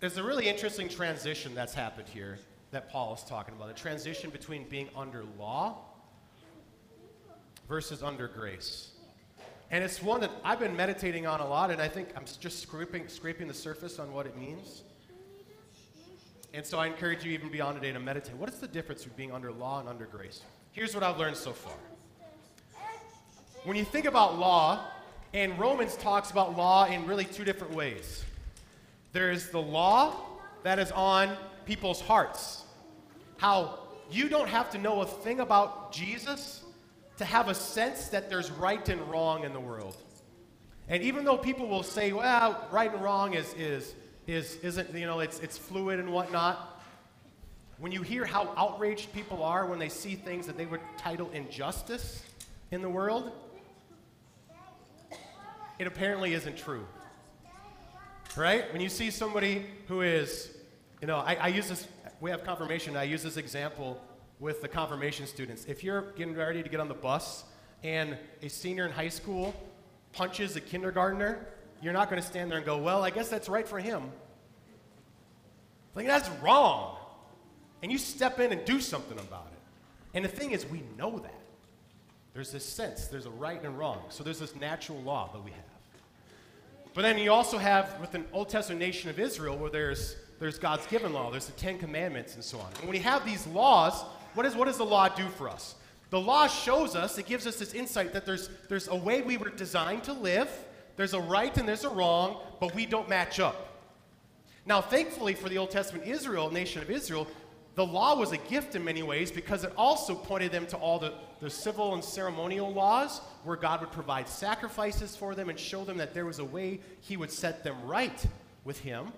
There's 0.00 0.16
a 0.16 0.22
really 0.22 0.48
interesting 0.48 0.88
transition 0.88 1.54
that's 1.54 1.74
happened 1.74 2.08
here 2.08 2.38
that 2.70 2.90
Paul 2.90 3.14
is 3.14 3.22
talking 3.22 3.54
about 3.54 3.70
a 3.70 3.74
transition 3.74 4.30
between 4.30 4.64
being 4.68 4.88
under 4.96 5.24
law 5.38 5.78
versus 7.68 8.02
under 8.02 8.28
grace. 8.28 8.90
And 9.70 9.82
it's 9.82 10.02
one 10.02 10.20
that 10.20 10.30
I've 10.44 10.60
been 10.60 10.76
meditating 10.76 11.26
on 11.26 11.40
a 11.40 11.46
lot, 11.46 11.70
and 11.70 11.80
I 11.80 11.88
think 11.88 12.08
I'm 12.16 12.24
just 12.40 12.60
scraping, 12.60 13.08
scraping 13.08 13.48
the 13.48 13.54
surface 13.54 13.98
on 13.98 14.12
what 14.12 14.26
it 14.26 14.36
means. 14.36 14.82
And 16.56 16.64
so 16.64 16.78
I 16.78 16.86
encourage 16.86 17.22
you, 17.22 17.32
even 17.32 17.50
beyond 17.50 17.74
today, 17.74 17.92
to 17.92 18.00
meditate. 18.00 18.34
What 18.36 18.48
is 18.48 18.58
the 18.60 18.66
difference 18.66 19.02
between 19.02 19.16
being 19.28 19.32
under 19.32 19.52
law 19.52 19.78
and 19.78 19.90
under 19.90 20.06
grace? 20.06 20.40
Here's 20.72 20.94
what 20.94 21.04
I've 21.04 21.18
learned 21.18 21.36
so 21.36 21.52
far. 21.52 21.74
When 23.64 23.76
you 23.76 23.84
think 23.84 24.06
about 24.06 24.38
law, 24.38 24.86
and 25.34 25.58
Romans 25.58 25.96
talks 25.96 26.30
about 26.30 26.56
law 26.56 26.86
in 26.86 27.06
really 27.06 27.26
two 27.26 27.44
different 27.44 27.74
ways. 27.74 28.24
There's 29.12 29.50
the 29.50 29.60
law 29.60 30.14
that 30.62 30.78
is 30.78 30.90
on 30.92 31.36
people's 31.66 32.00
hearts. 32.00 32.64
How 33.36 33.80
you 34.10 34.30
don't 34.30 34.48
have 34.48 34.70
to 34.70 34.78
know 34.78 35.02
a 35.02 35.06
thing 35.06 35.40
about 35.40 35.92
Jesus 35.92 36.62
to 37.18 37.26
have 37.26 37.50
a 37.50 37.54
sense 37.54 38.08
that 38.08 38.30
there's 38.30 38.50
right 38.50 38.88
and 38.88 39.02
wrong 39.10 39.44
in 39.44 39.52
the 39.52 39.60
world. 39.60 39.98
And 40.88 41.02
even 41.02 41.26
though 41.26 41.36
people 41.36 41.68
will 41.68 41.82
say, 41.82 42.12
well, 42.12 42.66
right 42.70 42.90
and 42.90 43.02
wrong 43.02 43.34
is, 43.34 43.52
is, 43.58 43.94
is, 44.26 44.56
isn't, 44.56 44.94
you 44.94 45.06
know, 45.06 45.20
it's, 45.20 45.38
it's 45.40 45.56
fluid 45.56 46.00
and 46.00 46.12
whatnot, 46.12 46.82
when 47.78 47.92
you 47.92 48.02
hear 48.02 48.24
how 48.24 48.52
outraged 48.56 49.12
people 49.12 49.42
are 49.42 49.66
when 49.66 49.78
they 49.78 49.88
see 49.88 50.14
things 50.14 50.46
that 50.46 50.56
they 50.56 50.66
would 50.66 50.80
title 50.96 51.30
injustice 51.32 52.22
in 52.70 52.80
the 52.80 52.88
world, 52.88 53.32
it 55.78 55.86
apparently 55.86 56.32
isn't 56.32 56.56
true. 56.56 56.86
Right? 58.36 58.70
When 58.72 58.80
you 58.80 58.88
see 58.88 59.10
somebody 59.10 59.66
who 59.88 60.00
is, 60.00 60.56
you 61.00 61.06
know, 61.06 61.18
I, 61.18 61.34
I 61.34 61.48
use 61.48 61.68
this, 61.68 61.86
we 62.20 62.30
have 62.30 62.44
confirmation, 62.44 62.96
I 62.96 63.04
use 63.04 63.22
this 63.22 63.36
example 63.36 64.00
with 64.40 64.60
the 64.62 64.68
confirmation 64.68 65.26
students. 65.26 65.64
If 65.66 65.84
you're 65.84 66.12
getting 66.12 66.34
ready 66.34 66.62
to 66.62 66.68
get 66.68 66.80
on 66.80 66.88
the 66.88 66.94
bus 66.94 67.44
and 67.82 68.16
a 68.42 68.48
senior 68.48 68.86
in 68.86 68.92
high 68.92 69.08
school 69.08 69.54
punches 70.12 70.56
a 70.56 70.60
kindergartner, 70.60 71.46
you're 71.82 71.92
not 71.92 72.10
going 72.10 72.20
to 72.20 72.26
stand 72.26 72.50
there 72.50 72.58
and 72.58 72.66
go, 72.66 72.78
well, 72.78 73.02
I 73.02 73.10
guess 73.10 73.28
that's 73.28 73.48
right 73.48 73.66
for 73.66 73.78
him. 73.78 74.10
Like, 75.94 76.06
that's 76.06 76.28
wrong 76.42 76.96
and 77.82 77.92
you 77.92 77.98
step 77.98 78.40
in 78.40 78.52
and 78.52 78.64
do 78.64 78.80
something 78.80 79.18
about 79.18 79.46
it. 79.52 79.58
And 80.14 80.24
the 80.24 80.28
thing 80.28 80.52
is, 80.52 80.66
we 80.66 80.82
know 80.96 81.18
that. 81.18 81.40
There's 82.34 82.50
this 82.50 82.64
sense, 82.64 83.06
there's 83.06 83.26
a 83.26 83.30
right 83.30 83.62
and 83.62 83.78
wrong. 83.78 84.02
So 84.08 84.24
there's 84.24 84.40
this 84.40 84.54
natural 84.56 85.00
law 85.02 85.30
that 85.32 85.42
we 85.42 85.52
have. 85.52 85.60
But 86.94 87.02
then 87.02 87.18
you 87.18 87.32
also 87.32 87.58
have, 87.58 87.98
with 88.00 88.14
an 88.14 88.24
Old 88.32 88.48
Testament 88.48 88.80
nation 88.80 89.08
of 89.08 89.18
Israel, 89.18 89.56
where 89.56 89.70
there's, 89.70 90.16
there's 90.38 90.58
God's 90.58 90.86
given 90.86 91.12
law, 91.12 91.30
there's 91.30 91.46
the 91.46 91.52
Ten 91.52 91.78
Commandments 91.78 92.34
and 92.34 92.42
so 92.42 92.58
on. 92.58 92.66
And 92.78 92.88
when 92.88 92.96
you 92.96 93.02
have 93.02 93.24
these 93.24 93.46
laws, 93.46 94.02
what, 94.34 94.44
is, 94.46 94.54
what 94.54 94.64
does 94.64 94.78
the 94.78 94.84
law 94.84 95.08
do 95.08 95.28
for 95.28 95.48
us? 95.48 95.76
The 96.10 96.20
law 96.20 96.46
shows 96.46 96.96
us, 96.96 97.18
it 97.18 97.26
gives 97.26 97.46
us 97.46 97.56
this 97.56 97.72
insight 97.72 98.12
that 98.12 98.26
there's, 98.26 98.50
there's 98.68 98.88
a 98.88 98.96
way 98.96 99.22
we 99.22 99.36
were 99.36 99.50
designed 99.50 100.04
to 100.04 100.12
live, 100.12 100.50
there's 100.96 101.14
a 101.14 101.20
right 101.20 101.56
and 101.56 101.68
there's 101.68 101.84
a 101.84 101.88
wrong, 101.88 102.40
but 102.60 102.74
we 102.74 102.86
don't 102.86 103.08
match 103.08 103.40
up. 103.40 103.74
Now, 104.64 104.80
thankfully 104.80 105.34
for 105.34 105.48
the 105.48 105.58
Old 105.58 105.70
Testament 105.70 106.06
Israel, 106.06 106.50
nation 106.50 106.82
of 106.82 106.90
Israel, 106.90 107.28
the 107.76 107.86
law 107.86 108.16
was 108.16 108.32
a 108.32 108.38
gift 108.38 108.74
in 108.74 108.82
many 108.82 109.02
ways 109.02 109.30
because 109.30 109.62
it 109.62 109.72
also 109.76 110.14
pointed 110.14 110.50
them 110.50 110.66
to 110.68 110.76
all 110.78 110.98
the, 110.98 111.12
the 111.40 111.50
civil 111.50 111.92
and 111.92 112.02
ceremonial 112.02 112.72
laws 112.72 113.20
where 113.44 113.56
God 113.56 113.80
would 113.80 113.92
provide 113.92 114.28
sacrifices 114.28 115.14
for 115.14 115.34
them 115.34 115.50
and 115.50 115.58
show 115.58 115.84
them 115.84 115.98
that 115.98 116.14
there 116.14 116.24
was 116.24 116.38
a 116.38 116.44
way 116.44 116.80
He 117.02 117.18
would 117.18 117.30
set 117.30 117.62
them 117.62 117.76
right 117.84 118.26
with 118.64 118.80
Him. 118.80 119.12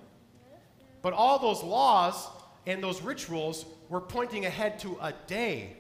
But 1.03 1.13
all 1.13 1.39
those 1.39 1.63
laws 1.63 2.29
and 2.67 2.83
those 2.83 3.01
rituals 3.01 3.65
were 3.89 4.01
pointing 4.01 4.45
ahead 4.45 4.81
to 4.81 4.99
a 5.01 5.15
day 5.29 5.77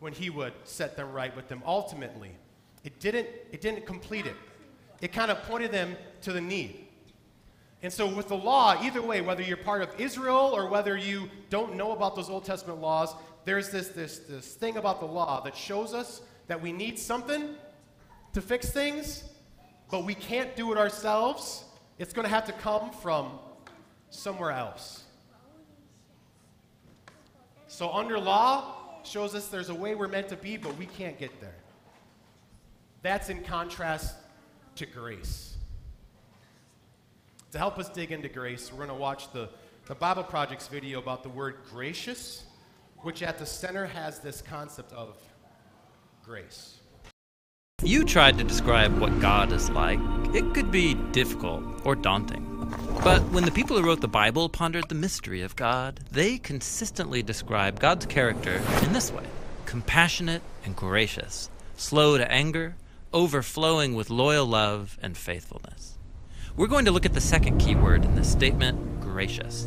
when 0.00 0.14
He 0.14 0.30
would 0.30 0.54
set 0.64 0.96
them 0.96 1.12
right 1.12 1.36
with 1.36 1.48
them 1.48 1.62
ultimately. 1.66 2.30
It 2.82 2.98
didn't, 2.98 3.28
it 3.52 3.60
didn't 3.60 3.84
complete 3.84 4.24
it, 4.24 4.34
it 5.02 5.12
kind 5.12 5.30
of 5.30 5.42
pointed 5.42 5.72
them 5.72 5.96
to 6.22 6.32
the 6.32 6.40
need. 6.40 6.86
And 7.82 7.92
so, 7.92 8.06
with 8.06 8.28
the 8.28 8.36
law, 8.36 8.80
either 8.80 9.02
way, 9.02 9.20
whether 9.20 9.42
you're 9.42 9.56
part 9.56 9.82
of 9.82 10.00
Israel 10.00 10.52
or 10.54 10.68
whether 10.68 10.96
you 10.96 11.28
don't 11.50 11.74
know 11.74 11.90
about 11.90 12.14
those 12.14 12.30
Old 12.30 12.44
Testament 12.44 12.80
laws, 12.80 13.12
there's 13.44 13.70
this, 13.70 13.88
this, 13.88 14.20
this 14.20 14.54
thing 14.54 14.76
about 14.76 15.00
the 15.00 15.06
law 15.06 15.40
that 15.42 15.56
shows 15.56 15.92
us 15.92 16.22
that 16.46 16.62
we 16.62 16.72
need 16.72 16.96
something 16.96 17.56
to 18.34 18.40
fix 18.40 18.70
things, 18.70 19.24
but 19.90 20.04
we 20.04 20.14
can't 20.14 20.54
do 20.54 20.70
it 20.70 20.78
ourselves. 20.78 21.64
It's 21.98 22.12
going 22.12 22.24
to 22.24 22.32
have 22.32 22.46
to 22.46 22.52
come 22.52 22.92
from 22.92 23.32
somewhere 24.10 24.52
else. 24.52 25.02
So, 27.66 27.90
under 27.92 28.16
law, 28.16 29.02
shows 29.02 29.34
us 29.34 29.48
there's 29.48 29.70
a 29.70 29.74
way 29.74 29.96
we're 29.96 30.06
meant 30.06 30.28
to 30.28 30.36
be, 30.36 30.56
but 30.56 30.78
we 30.78 30.86
can't 30.86 31.18
get 31.18 31.40
there. 31.40 31.56
That's 33.02 33.28
in 33.28 33.42
contrast 33.42 34.14
to 34.76 34.86
grace. 34.86 35.56
To 37.52 37.58
help 37.58 37.78
us 37.78 37.88
dig 37.88 38.12
into 38.12 38.28
grace, 38.28 38.70
we're 38.72 38.78
going 38.78 38.88
to 38.88 38.94
watch 38.94 39.30
the, 39.32 39.48
the 39.86 39.94
Bible 39.94 40.24
Project's 40.24 40.68
video 40.68 40.98
about 40.98 41.22
the 41.22 41.28
word 41.28 41.56
gracious, 41.70 42.44
which 42.98 43.22
at 43.22 43.38
the 43.38 43.46
center 43.46 43.86
has 43.86 44.20
this 44.20 44.40
concept 44.40 44.92
of 44.92 45.16
grace. 46.24 46.78
You 47.82 48.04
tried 48.04 48.38
to 48.38 48.44
describe 48.44 48.96
what 48.98 49.20
God 49.20 49.52
is 49.52 49.68
like. 49.68 49.98
It 50.34 50.54
could 50.54 50.70
be 50.70 50.94
difficult 51.10 51.84
or 51.84 51.96
daunting. 51.96 52.48
But 53.02 53.20
when 53.32 53.44
the 53.44 53.50
people 53.50 53.76
who 53.76 53.84
wrote 53.84 54.00
the 54.00 54.08
Bible 54.08 54.48
pondered 54.48 54.88
the 54.88 54.94
mystery 54.94 55.42
of 55.42 55.56
God, 55.56 56.00
they 56.12 56.38
consistently 56.38 57.22
describe 57.22 57.80
God's 57.80 58.06
character 58.06 58.62
in 58.82 58.92
this 58.92 59.10
way 59.12 59.24
compassionate 59.66 60.42
and 60.64 60.76
gracious, 60.76 61.50
slow 61.76 62.18
to 62.18 62.30
anger, 62.30 62.76
overflowing 63.12 63.94
with 63.94 64.10
loyal 64.10 64.46
love 64.46 64.98
and 65.02 65.16
faithfulness. 65.16 65.98
We're 66.56 66.66
going 66.66 66.84
to 66.84 66.90
look 66.90 67.06
at 67.06 67.14
the 67.14 67.20
second 67.20 67.58
key 67.58 67.74
word 67.74 68.04
in 68.04 68.14
this 68.14 68.30
statement 68.30 69.00
gracious. 69.00 69.66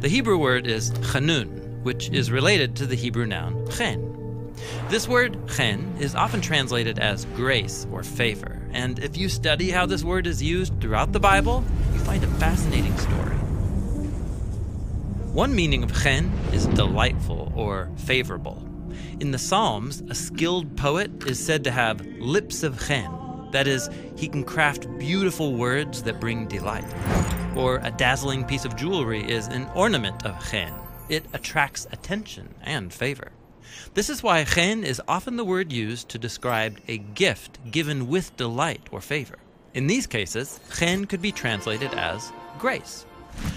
The 0.00 0.08
Hebrew 0.08 0.38
word 0.38 0.66
is 0.66 0.90
chanun, 0.92 1.82
which 1.82 2.10
is 2.10 2.30
related 2.30 2.76
to 2.76 2.86
the 2.86 2.94
Hebrew 2.94 3.26
noun 3.26 3.66
chen. 3.70 4.10
This 4.88 5.08
word, 5.08 5.48
chen, 5.48 5.96
is 5.98 6.14
often 6.14 6.40
translated 6.40 6.98
as 6.98 7.24
grace 7.36 7.86
or 7.90 8.02
favor, 8.02 8.60
and 8.72 8.98
if 8.98 9.16
you 9.16 9.28
study 9.28 9.70
how 9.70 9.86
this 9.86 10.04
word 10.04 10.26
is 10.26 10.42
used 10.42 10.80
throughout 10.80 11.12
the 11.12 11.20
Bible, 11.20 11.64
you 11.92 11.98
find 12.00 12.22
a 12.22 12.28
fascinating 12.38 12.96
story. 12.98 13.36
One 15.32 15.54
meaning 15.54 15.82
of 15.82 15.92
chen 16.02 16.32
is 16.52 16.66
delightful 16.66 17.52
or 17.56 17.90
favorable. 17.96 18.62
In 19.20 19.30
the 19.30 19.38
Psalms, 19.38 20.02
a 20.08 20.14
skilled 20.14 20.76
poet 20.76 21.26
is 21.26 21.44
said 21.44 21.64
to 21.64 21.70
have 21.70 22.04
lips 22.18 22.62
of 22.62 22.84
chen. 22.86 23.10
That 23.52 23.66
is, 23.66 23.88
he 24.16 24.28
can 24.28 24.44
craft 24.44 24.88
beautiful 24.98 25.54
words 25.54 26.02
that 26.02 26.20
bring 26.20 26.48
delight. 26.48 26.84
Or 27.56 27.78
a 27.82 27.90
dazzling 27.90 28.44
piece 28.44 28.64
of 28.64 28.76
jewelry 28.76 29.22
is 29.22 29.46
an 29.46 29.68
ornament 29.74 30.26
of 30.26 30.50
chen. 30.50 30.72
It 31.08 31.24
attracts 31.32 31.86
attention 31.92 32.54
and 32.62 32.92
favor. 32.92 33.30
This 33.94 34.10
is 34.10 34.22
why 34.22 34.42
chen 34.44 34.82
is 34.84 35.00
often 35.06 35.36
the 35.36 35.44
word 35.44 35.72
used 35.72 36.08
to 36.08 36.18
describe 36.18 36.78
a 36.88 36.98
gift 36.98 37.58
given 37.70 38.08
with 38.08 38.36
delight 38.36 38.88
or 38.90 39.00
favor. 39.00 39.36
In 39.72 39.86
these 39.86 40.06
cases, 40.06 40.60
chen 40.76 41.04
could 41.04 41.22
be 41.22 41.32
translated 41.32 41.94
as 41.94 42.32
grace. 42.58 43.06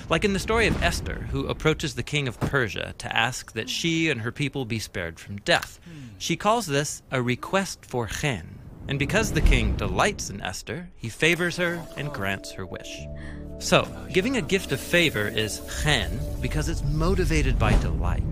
Like 0.10 0.24
in 0.24 0.34
the 0.34 0.40
story 0.40 0.68
of 0.68 0.82
Esther, 0.82 1.28
who 1.32 1.48
approaches 1.48 1.96
the 1.96 2.04
king 2.04 2.28
of 2.28 2.40
Persia 2.40 2.94
to 2.98 3.16
ask 3.16 3.54
that 3.54 3.70
she 3.70 4.10
and 4.10 4.22
her 4.22 4.32
people 4.32 4.66
be 4.66 4.80
spared 4.80 5.20
from 5.20 5.38
death. 5.38 5.80
She 6.18 6.36
calls 6.36 6.66
this 6.66 7.02
a 7.12 7.22
request 7.22 7.86
for 7.86 8.08
chen. 8.08 8.60
And 8.88 8.98
because 8.98 9.34
the 9.34 9.42
king 9.42 9.76
delights 9.76 10.30
in 10.30 10.42
Esther, 10.42 10.90
he 10.96 11.10
favors 11.10 11.58
her 11.58 11.86
and 11.98 12.14
grants 12.14 12.52
her 12.52 12.66
wish. 12.66 13.06
So, 13.60 13.88
giving 14.14 14.38
a 14.38 14.42
gift 14.42 14.72
of 14.72 14.80
favor 14.80 15.28
is 15.28 15.62
chen 15.84 16.20
because 16.42 16.70
it's 16.70 16.84
motivated 16.84 17.60
by 17.60 17.78
delight. 17.80 18.24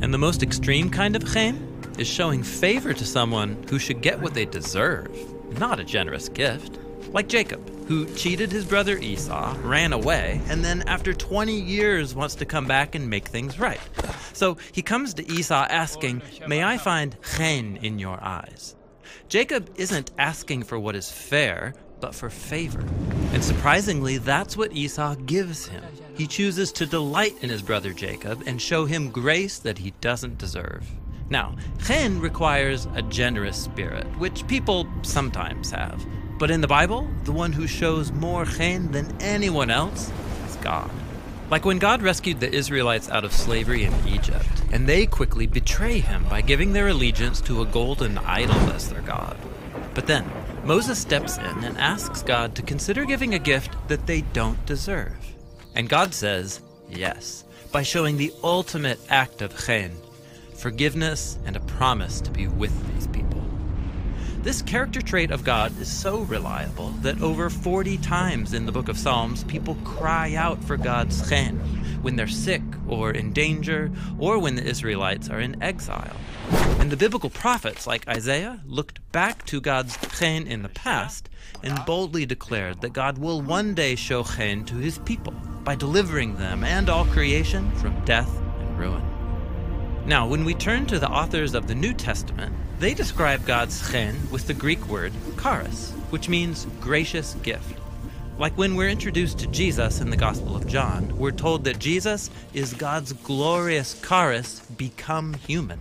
And 0.00 0.14
the 0.14 0.18
most 0.18 0.42
extreme 0.42 0.88
kind 0.88 1.14
of 1.14 1.30
chen 1.30 1.68
is 1.98 2.06
showing 2.06 2.42
favor 2.42 2.94
to 2.94 3.04
someone 3.04 3.62
who 3.68 3.78
should 3.78 4.00
get 4.00 4.20
what 4.20 4.32
they 4.32 4.46
deserve, 4.46 5.10
not 5.58 5.80
a 5.80 5.84
generous 5.84 6.28
gift. 6.28 6.78
Like 7.08 7.28
Jacob, 7.28 7.68
who 7.88 8.04
cheated 8.14 8.52
his 8.52 8.66
brother 8.66 8.98
Esau, 8.98 9.56
ran 9.62 9.94
away, 9.94 10.42
and 10.48 10.62
then 10.62 10.82
after 10.82 11.14
20 11.14 11.58
years 11.58 12.14
wants 12.14 12.34
to 12.34 12.44
come 12.44 12.66
back 12.66 12.94
and 12.94 13.08
make 13.08 13.26
things 13.26 13.58
right. 13.58 13.80
So 14.34 14.58
he 14.72 14.82
comes 14.82 15.14
to 15.14 15.32
Esau 15.32 15.66
asking, 15.70 16.20
May 16.46 16.62
I 16.62 16.76
find 16.76 17.16
chen 17.36 17.78
in 17.78 17.98
your 17.98 18.22
eyes? 18.22 18.76
Jacob 19.28 19.70
isn't 19.76 20.10
asking 20.18 20.64
for 20.64 20.78
what 20.78 20.96
is 20.96 21.10
fair, 21.10 21.74
but 21.98 22.14
for 22.14 22.28
favor. 22.28 22.84
And 23.32 23.42
surprisingly, 23.42 24.18
that's 24.18 24.54
what 24.54 24.72
Esau 24.72 25.14
gives 25.26 25.66
him. 25.66 25.82
He 26.14 26.26
chooses 26.26 26.70
to 26.72 26.84
delight 26.86 27.36
in 27.40 27.48
his 27.48 27.62
brother 27.62 27.94
Jacob 27.94 28.42
and 28.46 28.60
show 28.60 28.84
him 28.84 29.10
grace 29.10 29.58
that 29.60 29.78
he 29.78 29.92
doesn't 30.02 30.36
deserve. 30.36 30.86
Now, 31.30 31.56
chen 31.84 32.20
requires 32.20 32.86
a 32.94 33.02
generous 33.02 33.56
spirit, 33.56 34.06
which 34.18 34.46
people 34.46 34.86
sometimes 35.02 35.70
have. 35.70 36.04
But 36.38 36.52
in 36.52 36.60
the 36.60 36.68
Bible, 36.68 37.08
the 37.24 37.32
one 37.32 37.52
who 37.52 37.66
shows 37.66 38.12
more 38.12 38.44
chen 38.44 38.92
than 38.92 39.16
anyone 39.20 39.70
else 39.70 40.12
is 40.46 40.56
God. 40.56 40.90
Like 41.50 41.64
when 41.64 41.78
God 41.78 42.00
rescued 42.00 42.38
the 42.38 42.52
Israelites 42.52 43.10
out 43.10 43.24
of 43.24 43.32
slavery 43.32 43.84
in 43.84 43.94
Egypt, 44.06 44.62
and 44.70 44.86
they 44.86 45.06
quickly 45.06 45.46
betray 45.46 45.98
him 45.98 46.24
by 46.28 46.42
giving 46.42 46.72
their 46.72 46.88
allegiance 46.88 47.40
to 47.40 47.62
a 47.62 47.66
golden 47.66 48.18
idol 48.18 48.60
as 48.70 48.88
their 48.88 49.00
God. 49.00 49.36
But 49.94 50.06
then, 50.06 50.30
Moses 50.64 50.98
steps 50.98 51.38
in 51.38 51.64
and 51.64 51.76
asks 51.78 52.22
God 52.22 52.54
to 52.54 52.62
consider 52.62 53.04
giving 53.04 53.34
a 53.34 53.38
gift 53.38 53.74
that 53.88 54.06
they 54.06 54.20
don't 54.20 54.64
deserve. 54.64 55.16
And 55.74 55.88
God 55.88 56.14
says 56.14 56.60
yes, 56.88 57.44
by 57.72 57.82
showing 57.82 58.16
the 58.16 58.32
ultimate 58.44 59.00
act 59.08 59.42
of 59.42 59.58
chen, 59.58 59.90
forgiveness 60.54 61.38
and 61.46 61.56
a 61.56 61.60
promise 61.60 62.20
to 62.20 62.30
be 62.30 62.46
with 62.46 62.94
these 62.94 63.06
people. 63.08 63.37
This 64.42 64.62
character 64.62 65.02
trait 65.02 65.32
of 65.32 65.42
God 65.42 65.78
is 65.80 65.90
so 65.90 66.20
reliable 66.20 66.90
that 67.02 67.20
over 67.20 67.50
40 67.50 67.98
times 67.98 68.54
in 68.54 68.66
the 68.66 68.72
book 68.72 68.88
of 68.88 68.96
Psalms, 68.96 69.42
people 69.44 69.74
cry 69.84 70.34
out 70.36 70.62
for 70.62 70.76
God's 70.76 71.28
chen 71.28 71.58
when 72.02 72.14
they're 72.14 72.28
sick 72.28 72.62
or 72.86 73.10
in 73.10 73.32
danger 73.32 73.90
or 74.16 74.38
when 74.38 74.54
the 74.54 74.62
Israelites 74.62 75.28
are 75.28 75.40
in 75.40 75.60
exile. 75.60 76.16
And 76.78 76.88
the 76.88 76.96
biblical 76.96 77.30
prophets 77.30 77.84
like 77.84 78.06
Isaiah 78.06 78.60
looked 78.64 79.00
back 79.10 79.44
to 79.46 79.60
God's 79.60 79.98
chen 80.16 80.46
in 80.46 80.62
the 80.62 80.68
past 80.68 81.28
and 81.64 81.84
boldly 81.84 82.24
declared 82.24 82.80
that 82.82 82.92
God 82.92 83.18
will 83.18 83.42
one 83.42 83.74
day 83.74 83.96
show 83.96 84.22
chen 84.22 84.64
to 84.66 84.76
his 84.76 84.98
people 84.98 85.34
by 85.64 85.74
delivering 85.74 86.36
them 86.36 86.62
and 86.62 86.88
all 86.88 87.06
creation 87.06 87.72
from 87.72 88.04
death 88.04 88.40
and 88.60 88.78
ruin. 88.78 89.02
Now, 90.06 90.28
when 90.28 90.44
we 90.44 90.54
turn 90.54 90.86
to 90.86 91.00
the 91.00 91.10
authors 91.10 91.54
of 91.54 91.66
the 91.66 91.74
New 91.74 91.92
Testament, 91.92 92.54
they 92.78 92.94
describe 92.94 93.44
God's 93.44 93.90
chen 93.90 94.16
with 94.30 94.46
the 94.46 94.54
Greek 94.54 94.86
word 94.86 95.12
charis, 95.40 95.90
which 96.10 96.28
means 96.28 96.66
gracious 96.80 97.34
gift. 97.42 97.78
Like 98.38 98.56
when 98.56 98.76
we're 98.76 98.88
introduced 98.88 99.40
to 99.40 99.48
Jesus 99.48 100.00
in 100.00 100.10
the 100.10 100.16
Gospel 100.16 100.54
of 100.54 100.68
John, 100.68 101.16
we're 101.18 101.32
told 101.32 101.64
that 101.64 101.80
Jesus 101.80 102.30
is 102.54 102.72
God's 102.74 103.12
glorious 103.12 104.00
charis 104.00 104.60
become 104.76 105.34
human, 105.34 105.80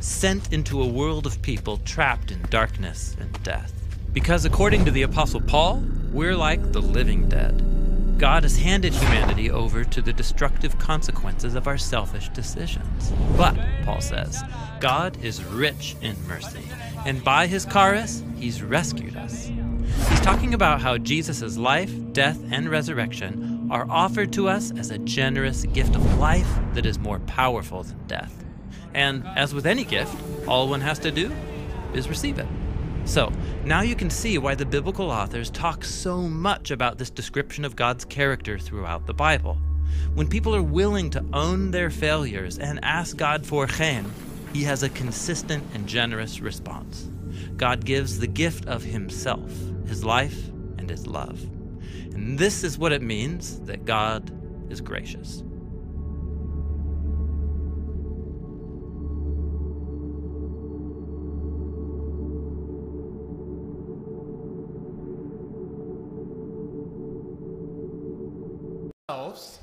sent 0.00 0.52
into 0.52 0.82
a 0.82 0.88
world 0.88 1.24
of 1.24 1.40
people 1.40 1.76
trapped 1.84 2.32
in 2.32 2.42
darkness 2.50 3.16
and 3.20 3.40
death. 3.44 3.72
Because 4.12 4.44
according 4.44 4.84
to 4.86 4.90
the 4.90 5.02
Apostle 5.02 5.40
Paul, 5.40 5.84
we're 6.12 6.36
like 6.36 6.72
the 6.72 6.82
living 6.82 7.28
dead. 7.28 7.73
God 8.18 8.44
has 8.44 8.56
handed 8.56 8.94
humanity 8.94 9.50
over 9.50 9.84
to 9.84 10.00
the 10.00 10.12
destructive 10.12 10.78
consequences 10.78 11.54
of 11.54 11.66
our 11.66 11.76
selfish 11.76 12.28
decisions. 12.28 13.12
But, 13.36 13.56
Paul 13.84 14.00
says, 14.00 14.42
God 14.80 15.22
is 15.22 15.42
rich 15.42 15.96
in 16.00 16.16
mercy, 16.28 16.62
and 17.04 17.24
by 17.24 17.46
his 17.46 17.66
charis, 17.66 18.22
he's 18.36 18.62
rescued 18.62 19.16
us. 19.16 19.46
He's 20.08 20.20
talking 20.20 20.54
about 20.54 20.80
how 20.80 20.98
Jesus' 20.98 21.56
life, 21.56 21.92
death, 22.12 22.38
and 22.50 22.68
resurrection 22.68 23.68
are 23.70 23.86
offered 23.90 24.32
to 24.34 24.48
us 24.48 24.70
as 24.76 24.90
a 24.90 24.98
generous 24.98 25.64
gift 25.66 25.96
of 25.96 26.18
life 26.18 26.48
that 26.74 26.86
is 26.86 26.98
more 26.98 27.18
powerful 27.20 27.82
than 27.82 28.06
death. 28.06 28.44
And 28.94 29.26
as 29.36 29.52
with 29.54 29.66
any 29.66 29.84
gift, 29.84 30.14
all 30.46 30.68
one 30.68 30.82
has 30.82 30.98
to 31.00 31.10
do 31.10 31.32
is 31.94 32.08
receive 32.08 32.38
it. 32.38 32.46
So, 33.04 33.30
now 33.64 33.82
you 33.82 33.94
can 33.94 34.08
see 34.08 34.38
why 34.38 34.54
the 34.54 34.64
biblical 34.64 35.10
authors 35.10 35.50
talk 35.50 35.84
so 35.84 36.22
much 36.22 36.70
about 36.70 36.96
this 36.96 37.10
description 37.10 37.64
of 37.64 37.76
God's 37.76 38.04
character 38.04 38.58
throughout 38.58 39.06
the 39.06 39.14
Bible. 39.14 39.58
When 40.14 40.26
people 40.26 40.54
are 40.54 40.62
willing 40.62 41.10
to 41.10 41.24
own 41.32 41.70
their 41.70 41.90
failures 41.90 42.58
and 42.58 42.82
ask 42.82 43.16
God 43.16 43.44
for 43.44 43.66
chen, 43.66 44.10
he 44.52 44.62
has 44.64 44.82
a 44.82 44.88
consistent 44.88 45.64
and 45.74 45.86
generous 45.86 46.40
response. 46.40 47.10
God 47.56 47.84
gives 47.84 48.18
the 48.18 48.26
gift 48.26 48.66
of 48.66 48.82
himself, 48.82 49.50
his 49.86 50.04
life, 50.04 50.48
and 50.78 50.88
his 50.88 51.06
love. 51.06 51.42
And 52.14 52.38
this 52.38 52.64
is 52.64 52.78
what 52.78 52.92
it 52.92 53.02
means 53.02 53.60
that 53.62 53.84
God 53.84 54.30
is 54.70 54.80
gracious. 54.80 55.42
Ourselves. 69.14 69.58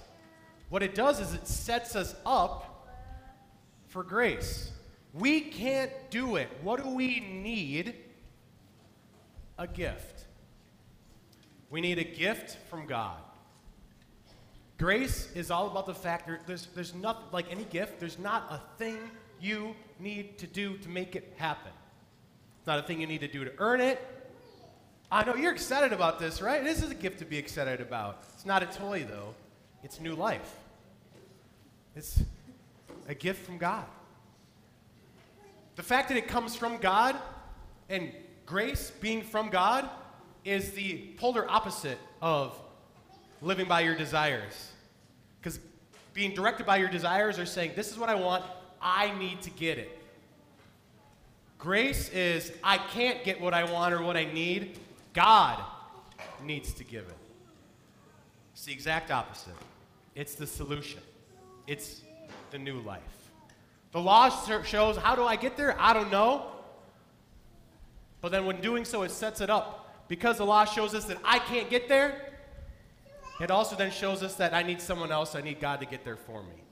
What 0.70 0.84
it 0.84 0.96
does 0.96 1.20
is 1.20 1.34
it 1.34 1.48
sets 1.48 1.96
us 1.96 2.16
up 2.26 2.88
for 3.88 4.04
grace. 4.04 4.72
We 5.14 5.42
can't 5.42 5.92
do 6.10 6.38
it. 6.38 6.50
What 6.62 6.82
do 6.82 6.90
we 6.90 7.20
need? 7.20 7.96
A 9.58 9.68
gift. 9.68 10.26
We 11.70 11.82
need 11.82 12.00
a 12.00 12.04
gift 12.04 12.58
from 12.70 12.86
God. 12.86 13.18
Grace 14.78 15.30
is 15.36 15.52
all 15.52 15.68
about 15.68 15.86
the 15.86 15.94
fact 15.94 16.28
that 16.28 16.48
there's, 16.48 16.68
there's 16.74 16.96
nothing, 16.96 17.26
like 17.32 17.52
any 17.52 17.66
gift, 17.66 18.00
there's 18.00 18.18
not 18.18 18.48
a 18.50 18.60
thing 18.78 18.98
you 19.40 19.76
need 20.00 20.38
to 20.40 20.48
do 20.48 20.78
to 20.78 20.90
make 20.90 21.16
it 21.16 21.34
happen. 21.38 21.72
It's 22.58 22.68
not 22.68 22.80
a 22.80 22.84
thing 22.84 23.02
you 23.02 23.08
need 23.08 23.22
to 23.22 23.28
do 23.28 23.44
to 23.46 23.52
earn 23.60 23.82
it. 23.82 24.00
I 25.12 25.26
know 25.26 25.36
you're 25.36 25.52
excited 25.52 25.92
about 25.92 26.20
this, 26.20 26.42
right? 26.42 26.64
This 26.64 26.82
is 26.82 26.90
a 26.90 26.96
gift 26.96 27.20
to 27.20 27.26
be 27.26 27.38
excited 27.38 27.82
about. 27.82 28.24
It's 28.34 28.46
not 28.46 28.64
a 28.64 28.66
toy, 28.66 29.06
though, 29.08 29.36
it's 29.84 30.00
new 30.00 30.16
life. 30.16 30.56
It's 31.98 32.24
a 33.10 33.14
gift 33.14 33.46
from 33.46 33.58
God. 33.58 33.84
The 35.76 35.84
fact 35.84 36.08
that 36.10 36.18
it 36.18 36.30
comes 36.30 36.56
from 36.56 36.78
God 36.78 37.18
and 37.90 38.14
grace 38.46 38.92
being 39.02 39.22
from 39.22 39.50
God 39.50 39.90
is 40.46 40.72
the 40.72 41.10
polar 41.18 41.50
opposite 41.50 41.98
of 42.22 42.58
living 43.42 43.68
by 43.68 43.82
your 43.82 43.96
desires. 43.96 44.72
Because 45.42 45.60
being 46.14 46.34
directed 46.34 46.66
by 46.66 46.78
your 46.78 46.90
desires 46.90 47.38
are 47.38 47.46
saying, 47.46 47.72
This 47.76 47.92
is 47.92 47.98
what 47.98 48.08
I 48.08 48.16
want, 48.16 48.46
I 48.82 49.18
need 49.20 49.42
to 49.42 49.50
get 49.50 49.78
it. 49.78 49.98
Grace 51.58 52.08
is, 52.10 52.54
I 52.64 52.78
can't 52.78 53.26
get 53.26 53.42
what 53.42 53.54
I 53.54 53.70
want 53.70 53.94
or 53.94 54.02
what 54.02 54.16
I 54.16 54.24
need, 54.26 54.80
God 55.14 55.64
needs 56.44 56.74
to 56.74 56.84
give 56.84 57.04
it. 57.04 57.18
It's 58.54 58.66
the 58.66 58.74
exact 58.74 59.12
opposite. 59.12 59.54
It's 60.16 60.36
the 60.36 60.48
solution, 60.48 61.02
it's 61.68 62.02
the 62.52 62.60
new 62.60 62.80
life. 62.82 63.02
The 63.92 64.00
law 64.00 64.30
shows 64.64 64.98
how 64.98 65.16
do 65.16 65.24
I 65.24 65.36
get 65.36 65.58
there? 65.58 65.80
I 65.80 65.94
don't 65.94 66.12
know. 66.12 66.48
But 68.22 68.32
then 68.32 68.46
when 68.46 68.62
doing 68.62 68.86
so, 68.86 69.04
it 69.04 69.12
sets 69.12 69.42
it 69.42 69.50
up. 69.50 70.08
Because 70.08 70.38
the 70.38 70.46
law 70.46 70.66
shows 70.66 70.94
us 70.94 71.06
that 71.06 71.18
I 71.24 71.40
can't 71.40 71.70
get 71.70 71.90
there, 71.90 72.34
it 73.40 73.50
also 73.50 73.76
then 73.76 73.92
shows 73.92 74.22
us 74.22 74.36
that 74.36 74.54
I 74.54 74.62
need 74.62 74.82
someone 74.82 75.12
else, 75.12 75.36
I 75.36 75.42
need 75.42 75.60
God 75.60 75.80
to 75.80 75.86
get 75.86 76.04
there 76.06 76.18
for 76.18 76.44
me. 76.44 76.64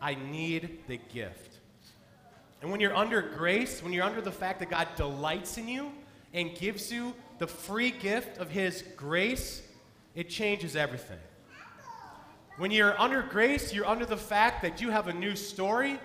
I 0.00 0.14
need 0.14 0.84
the 0.86 0.98
gift. 1.12 1.58
And 2.62 2.70
when 2.70 2.80
you're 2.80 2.94
under 2.94 3.20
grace, 3.20 3.82
when 3.82 3.92
you're 3.92 4.04
under 4.04 4.20
the 4.20 4.32
fact 4.32 4.60
that 4.60 4.70
God 4.70 4.88
delights 4.96 5.58
in 5.58 5.68
you 5.68 5.90
and 6.32 6.54
gives 6.54 6.92
you 6.92 7.14
the 7.38 7.46
free 7.46 7.90
gift 7.90 8.38
of 8.38 8.50
His 8.50 8.82
grace, 8.96 9.62
it 10.14 10.28
changes 10.28 10.76
everything. 10.76 11.18
When 12.58 12.70
you're 12.70 12.98
under 13.00 13.22
grace, 13.22 13.74
you're 13.74 13.86
under 13.86 14.06
the 14.06 14.16
fact 14.16 14.62
that 14.62 14.80
you 14.80 14.90
have 14.90 15.08
a 15.08 15.12
new 15.12 15.36
story, 15.36 15.98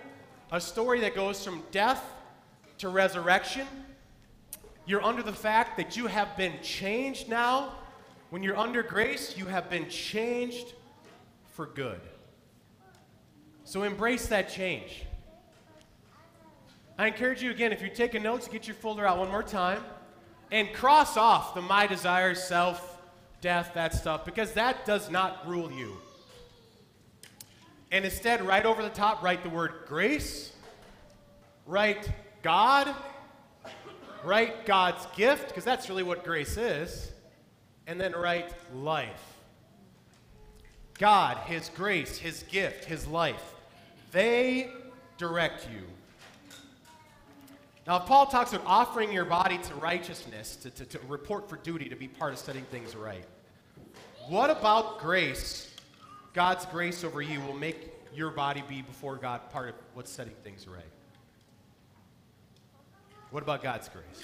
a 0.50 0.60
story 0.60 1.00
that 1.00 1.14
goes 1.14 1.42
from 1.44 1.62
death 1.70 2.04
to 2.78 2.88
resurrection. 2.88 3.66
You're 4.84 5.02
under 5.02 5.22
the 5.22 5.32
fact 5.32 5.76
that 5.78 5.96
you 5.96 6.08
have 6.08 6.36
been 6.36 6.54
changed 6.62 7.28
now 7.28 7.72
when 8.32 8.42
you're 8.42 8.56
under 8.56 8.82
grace, 8.82 9.36
you 9.36 9.44
have 9.44 9.68
been 9.68 9.90
changed 9.90 10.72
for 11.52 11.66
good. 11.66 12.00
So 13.64 13.82
embrace 13.82 14.24
that 14.28 14.48
change. 14.48 15.04
I 16.96 17.08
encourage 17.08 17.42
you 17.42 17.50
again, 17.50 17.72
if 17.72 17.82
you're 17.82 17.90
taking 17.90 18.22
notes, 18.22 18.48
get 18.48 18.66
your 18.66 18.74
folder 18.74 19.06
out 19.06 19.18
one 19.18 19.30
more 19.30 19.42
time 19.42 19.82
and 20.52 20.70
cross 20.74 21.16
off 21.16 21.54
the 21.54 21.62
my 21.62 21.86
desires, 21.86 22.40
self, 22.44 23.00
death, 23.40 23.72
that 23.74 23.94
stuff, 23.94 24.24
because 24.24 24.52
that 24.52 24.84
does 24.84 25.10
not 25.10 25.48
rule 25.48 25.72
you. 25.72 25.96
And 27.90 28.04
instead, 28.04 28.42
right 28.42 28.64
over 28.64 28.82
the 28.82 28.90
top, 28.90 29.22
write 29.22 29.42
the 29.42 29.48
word 29.48 29.72
grace, 29.86 30.52
write 31.66 32.08
God, 32.42 32.94
write 34.22 34.66
God's 34.66 35.06
gift, 35.16 35.48
because 35.48 35.64
that's 35.64 35.88
really 35.88 36.02
what 36.02 36.22
grace 36.22 36.56
is 36.56 37.10
and 37.86 37.98
then 38.00 38.12
write 38.12 38.52
life. 38.74 39.36
God, 40.98 41.38
His 41.46 41.70
grace, 41.74 42.18
His 42.18 42.44
gift, 42.44 42.84
His 42.84 43.06
life, 43.06 43.54
they 44.12 44.70
direct 45.16 45.66
you. 45.72 45.82
Now, 47.86 47.96
if 47.96 48.06
Paul 48.06 48.26
talks 48.26 48.52
about 48.52 48.66
offering 48.66 49.12
your 49.12 49.24
body 49.24 49.58
to 49.58 49.74
righteousness, 49.74 50.56
to, 50.56 50.70
to, 50.70 50.84
to 50.84 50.98
report 51.08 51.48
for 51.48 51.56
duty, 51.56 51.88
to 51.88 51.96
be 51.96 52.06
part 52.06 52.32
of 52.32 52.38
setting 52.38 52.62
things 52.64 52.94
right, 52.94 53.24
what 54.28 54.50
about 54.50 55.00
grace, 55.00 55.74
God's 56.32 56.64
grace 56.66 57.02
over 57.02 57.20
you, 57.22 57.40
will 57.40 57.54
make 57.54 57.92
your 58.14 58.30
body 58.30 58.62
be 58.68 58.82
before 58.82 59.16
God 59.16 59.50
part 59.50 59.70
of 59.70 59.74
what's 59.94 60.12
setting 60.12 60.34
things 60.44 60.68
right? 60.68 60.84
What 63.30 63.42
about 63.42 63.62
God's 63.62 63.88
grace? 63.88 64.22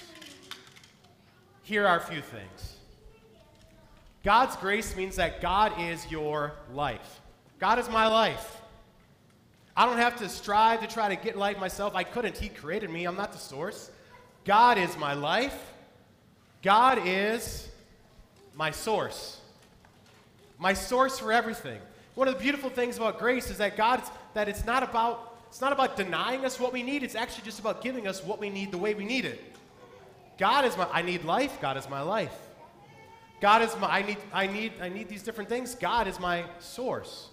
Here 1.63 1.85
are 1.85 1.97
a 1.97 2.01
few 2.01 2.21
things. 2.21 2.77
God's 4.23 4.55
grace 4.55 4.95
means 4.95 5.15
that 5.15 5.41
God 5.41 5.73
is 5.79 6.09
your 6.11 6.53
life. 6.73 7.19
God 7.59 7.79
is 7.79 7.89
my 7.89 8.07
life. 8.07 8.58
I 9.79 9.85
don't 9.85 9.95
have 9.95 10.17
to 10.17 10.27
strive 10.27 10.81
to 10.81 10.87
try 10.87 11.07
to 11.07 11.15
get 11.15 11.37
life 11.37 11.57
myself. 11.57 11.95
I 11.95 12.03
couldn't. 12.03 12.37
He 12.37 12.49
created 12.49 12.89
me. 12.89 13.05
I'm 13.05 13.15
not 13.15 13.31
the 13.31 13.37
source. 13.37 13.89
God 14.43 14.77
is 14.77 14.97
my 14.97 15.13
life. 15.13 15.57
God 16.61 16.99
is 17.05 17.69
my 18.55 18.71
source. 18.71 19.39
My 20.57 20.73
source 20.73 21.17
for 21.17 21.31
everything. 21.31 21.79
One 22.15 22.27
of 22.27 22.33
the 22.33 22.41
beautiful 22.41 22.69
things 22.69 22.97
about 22.97 23.19
grace 23.19 23.49
is 23.49 23.59
that 23.59 23.77
God 23.77 24.01
that 24.33 24.49
it's 24.49 24.65
not 24.65 24.83
about 24.83 25.37
it's 25.47 25.61
not 25.61 25.71
about 25.71 25.95
denying 25.95 26.43
us 26.43 26.59
what 26.59 26.73
we 26.73 26.83
need. 26.83 27.01
It's 27.01 27.15
actually 27.15 27.45
just 27.45 27.61
about 27.61 27.81
giving 27.81 28.05
us 28.05 28.21
what 28.21 28.37
we 28.37 28.49
need 28.49 28.73
the 28.73 28.77
way 28.77 28.93
we 28.93 29.05
need 29.05 29.23
it. 29.23 29.41
God 30.37 30.65
is 30.65 30.75
my 30.75 30.89
I 30.91 31.03
need 31.03 31.23
life. 31.23 31.57
God 31.61 31.77
is 31.77 31.87
my 31.87 32.01
life. 32.01 32.37
God 33.39 33.61
is 33.61 33.73
my, 33.77 33.87
I 33.87 34.01
need, 34.01 34.17
I 34.33 34.45
need, 34.45 34.73
I 34.81 34.89
need 34.89 35.07
these 35.07 35.23
different 35.23 35.49
things. 35.49 35.73
God 35.73 36.09
is 36.09 36.19
my 36.19 36.43
source. 36.59 37.29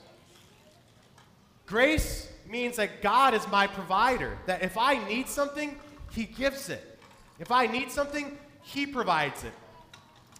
Grace 1.66 2.30
means 2.50 2.76
that 2.76 3.02
God 3.02 3.35
is 3.35 3.46
my 3.48 3.66
provider. 3.66 4.38
That 4.46 4.62
if 4.62 4.76
I 4.76 5.06
need 5.09 5.28
something, 5.28 5.76
He 6.11 6.24
gives 6.24 6.68
it. 6.68 6.98
If 7.38 7.50
I 7.50 7.66
need 7.66 7.90
something, 7.90 8.38
He 8.62 8.87
provides 8.87 9.44
it. 9.44 9.52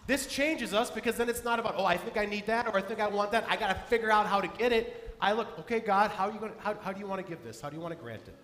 This 0.07 0.27
changes 0.27 0.73
us 0.73 0.91
because 0.91 1.17
then 1.17 1.29
it's 1.29 1.43
not 1.43 1.59
about, 1.59 1.75
oh, 1.77 1.85
I 1.85 1.97
think 1.97 2.17
I 2.17 2.27
need 2.27 2.47
that 2.47 2.69
or 2.69 2.77
I 2.77 2.83
think 2.83 3.01
I 3.01 3.09
want 3.09 3.33
that. 3.33 3.45
I 3.49 3.57
got 3.57 3.69
to 3.69 3.75
figure 3.89 4.11
out 4.11 4.27
how 4.27 4.41
to 4.41 4.47
get 4.47 4.73
it. 4.73 5.15
I 5.21 5.33
look, 5.33 5.59
okay, 5.61 5.81
God, 5.81 6.11
how, 6.11 6.29
are 6.29 6.33
you 6.33 6.39
gonna, 6.39 6.53
how, 6.59 6.75
how 6.81 6.93
do 6.93 7.01
you 7.01 7.07
want 7.07 7.25
to 7.25 7.29
give 7.29 7.43
this? 7.43 7.61
How 7.61 7.71
do 7.71 7.77
you 7.77 7.83
want 7.83 7.97
to 7.97 8.01
grant 8.01 8.23
it? 8.29 8.37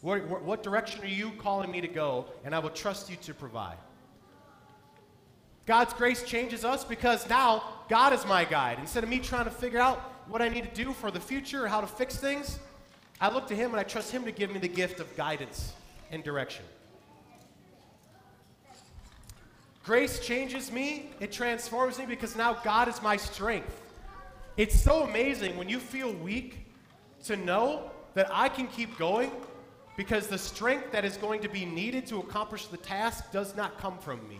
What, 0.00 0.42
what 0.42 0.62
direction 0.62 1.02
are 1.02 1.08
you 1.08 1.32
calling 1.32 1.70
me 1.70 1.80
to 1.80 1.88
go? 1.88 2.26
And 2.44 2.54
I 2.54 2.58
will 2.58 2.70
trust 2.70 3.10
you 3.10 3.16
to 3.16 3.34
provide. 3.34 3.76
God's 5.66 5.94
grace 5.94 6.22
changes 6.22 6.64
us 6.64 6.84
because 6.84 7.28
now 7.28 7.64
God 7.88 8.12
is 8.12 8.24
my 8.26 8.44
guide. 8.44 8.78
Instead 8.78 9.02
of 9.02 9.08
me 9.08 9.18
trying 9.18 9.44
to 9.44 9.50
figure 9.50 9.80
out 9.80 9.98
what 10.28 10.42
I 10.42 10.48
need 10.48 10.64
to 10.64 10.84
do 10.84 10.92
for 10.92 11.10
the 11.10 11.20
future 11.20 11.64
or 11.64 11.68
how 11.68 11.80
to 11.80 11.86
fix 11.86 12.16
things, 12.16 12.58
I 13.20 13.32
look 13.32 13.46
to 13.48 13.54
Him 13.54 13.70
and 13.70 13.80
I 13.80 13.84
trust 13.84 14.10
Him 14.10 14.24
to 14.24 14.32
give 14.32 14.50
me 14.50 14.58
the 14.58 14.68
gift 14.68 15.00
of 15.00 15.16
guidance 15.16 15.72
and 16.10 16.22
direction. 16.22 16.64
Grace 19.84 20.18
changes 20.18 20.72
me, 20.72 21.10
it 21.20 21.30
transforms 21.30 21.98
me 21.98 22.06
because 22.06 22.34
now 22.36 22.54
God 22.54 22.88
is 22.88 23.02
my 23.02 23.16
strength. 23.16 23.82
It's 24.56 24.80
so 24.80 25.02
amazing 25.02 25.56
when 25.58 25.68
you 25.68 25.78
feel 25.78 26.12
weak 26.12 26.66
to 27.24 27.36
know 27.36 27.90
that 28.14 28.28
I 28.32 28.48
can 28.48 28.66
keep 28.68 28.96
going 28.96 29.30
because 29.96 30.26
the 30.26 30.38
strength 30.38 30.92
that 30.92 31.04
is 31.04 31.16
going 31.16 31.42
to 31.42 31.48
be 31.48 31.64
needed 31.64 32.06
to 32.06 32.18
accomplish 32.18 32.66
the 32.66 32.76
task 32.76 33.30
does 33.30 33.54
not 33.56 33.78
come 33.78 33.98
from 33.98 34.26
me. 34.28 34.38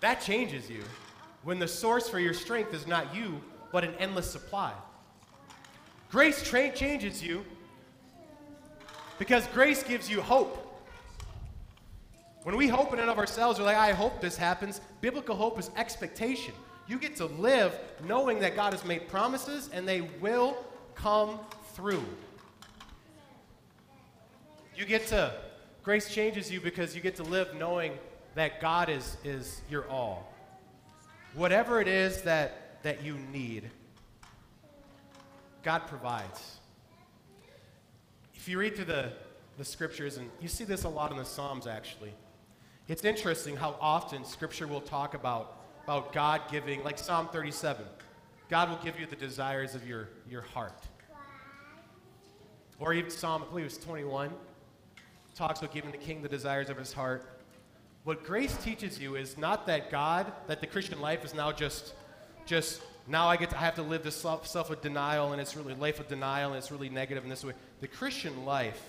That 0.00 0.20
changes 0.20 0.70
you 0.70 0.82
when 1.42 1.58
the 1.58 1.68
source 1.68 2.08
for 2.08 2.18
your 2.18 2.34
strength 2.34 2.74
is 2.74 2.86
not 2.86 3.14
you, 3.14 3.40
but 3.72 3.84
an 3.84 3.94
endless 3.98 4.30
supply. 4.30 4.72
Grace 6.12 6.42
tra- 6.42 6.70
changes 6.70 7.22
you 7.22 7.42
because 9.18 9.46
grace 9.46 9.82
gives 9.82 10.10
you 10.10 10.20
hope. 10.20 10.58
When 12.42 12.54
we 12.54 12.68
hope 12.68 12.92
in 12.92 12.98
and 12.98 13.08
of 13.08 13.18
ourselves, 13.18 13.58
we're 13.58 13.64
like, 13.64 13.78
I 13.78 13.92
hope 13.92 14.20
this 14.20 14.36
happens. 14.36 14.82
Biblical 15.00 15.34
hope 15.34 15.58
is 15.58 15.70
expectation. 15.74 16.52
You 16.86 16.98
get 16.98 17.16
to 17.16 17.26
live 17.26 17.78
knowing 18.06 18.40
that 18.40 18.54
God 18.54 18.74
has 18.74 18.84
made 18.84 19.08
promises 19.08 19.70
and 19.72 19.88
they 19.88 20.02
will 20.20 20.58
come 20.94 21.40
through. 21.72 22.04
You 24.76 24.84
get 24.84 25.06
to, 25.06 25.32
grace 25.82 26.12
changes 26.12 26.50
you 26.50 26.60
because 26.60 26.94
you 26.94 27.00
get 27.00 27.16
to 27.16 27.22
live 27.22 27.54
knowing 27.54 27.96
that 28.34 28.60
God 28.60 28.90
is, 28.90 29.16
is 29.24 29.62
your 29.70 29.88
all. 29.88 30.30
Whatever 31.32 31.80
it 31.80 31.88
is 31.88 32.20
that, 32.22 32.82
that 32.82 33.02
you 33.02 33.16
need, 33.32 33.70
God 35.62 35.86
provides. 35.86 36.58
If 38.34 38.48
you 38.48 38.58
read 38.58 38.74
through 38.74 38.86
the, 38.86 39.12
the 39.58 39.64
scriptures, 39.64 40.16
and 40.16 40.28
you 40.40 40.48
see 40.48 40.64
this 40.64 40.84
a 40.84 40.88
lot 40.88 41.12
in 41.12 41.16
the 41.16 41.24
Psalms 41.24 41.66
actually, 41.66 42.12
it's 42.88 43.04
interesting 43.04 43.56
how 43.56 43.76
often 43.80 44.24
scripture 44.24 44.66
will 44.66 44.80
talk 44.80 45.14
about, 45.14 45.60
about 45.84 46.12
God 46.12 46.42
giving, 46.50 46.82
like 46.82 46.98
Psalm 46.98 47.28
37. 47.28 47.84
God 48.48 48.68
will 48.68 48.78
give 48.84 48.98
you 48.98 49.06
the 49.06 49.16
desires 49.16 49.74
of 49.74 49.86
your, 49.86 50.08
your 50.28 50.42
heart. 50.42 50.88
Or 52.80 52.92
even 52.92 53.10
Psalm, 53.10 53.44
I 53.44 53.48
believe 53.48 53.66
it 53.66 53.68
was 53.68 53.78
21, 53.78 54.30
talks 55.36 55.60
about 55.60 55.72
giving 55.72 55.92
the 55.92 55.96
king 55.96 56.22
the 56.22 56.28
desires 56.28 56.68
of 56.68 56.76
his 56.76 56.92
heart. 56.92 57.40
What 58.04 58.24
grace 58.24 58.56
teaches 58.56 58.98
you 58.98 59.14
is 59.14 59.38
not 59.38 59.66
that 59.68 59.90
God, 59.90 60.32
that 60.48 60.60
the 60.60 60.66
Christian 60.66 61.00
life 61.00 61.24
is 61.24 61.34
now 61.34 61.52
just, 61.52 61.94
just 62.44 62.82
now 63.06 63.28
I 63.28 63.36
get 63.36 63.50
to 63.50 63.56
I 63.56 63.60
have 63.60 63.74
to 63.76 63.82
live 63.82 64.04
this 64.04 64.16
self, 64.16 64.46
self 64.46 64.70
of 64.70 64.80
denial 64.80 65.32
and 65.32 65.40
it's 65.40 65.56
really 65.56 65.74
life 65.74 66.00
of 66.00 66.08
denial 66.08 66.50
and 66.50 66.58
it's 66.58 66.70
really 66.70 66.88
negative 66.88 67.24
in 67.24 67.30
this 67.30 67.44
way. 67.44 67.54
The 67.80 67.88
Christian 67.88 68.44
life 68.44 68.80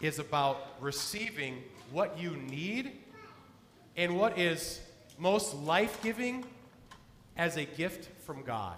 is 0.00 0.18
about 0.18 0.74
receiving 0.80 1.62
what 1.92 2.18
you 2.18 2.36
need 2.36 2.92
and 3.96 4.16
what 4.16 4.38
is 4.38 4.80
most 5.18 5.54
life-giving 5.54 6.44
as 7.36 7.56
a 7.56 7.64
gift 7.64 8.08
from 8.24 8.42
God. 8.42 8.76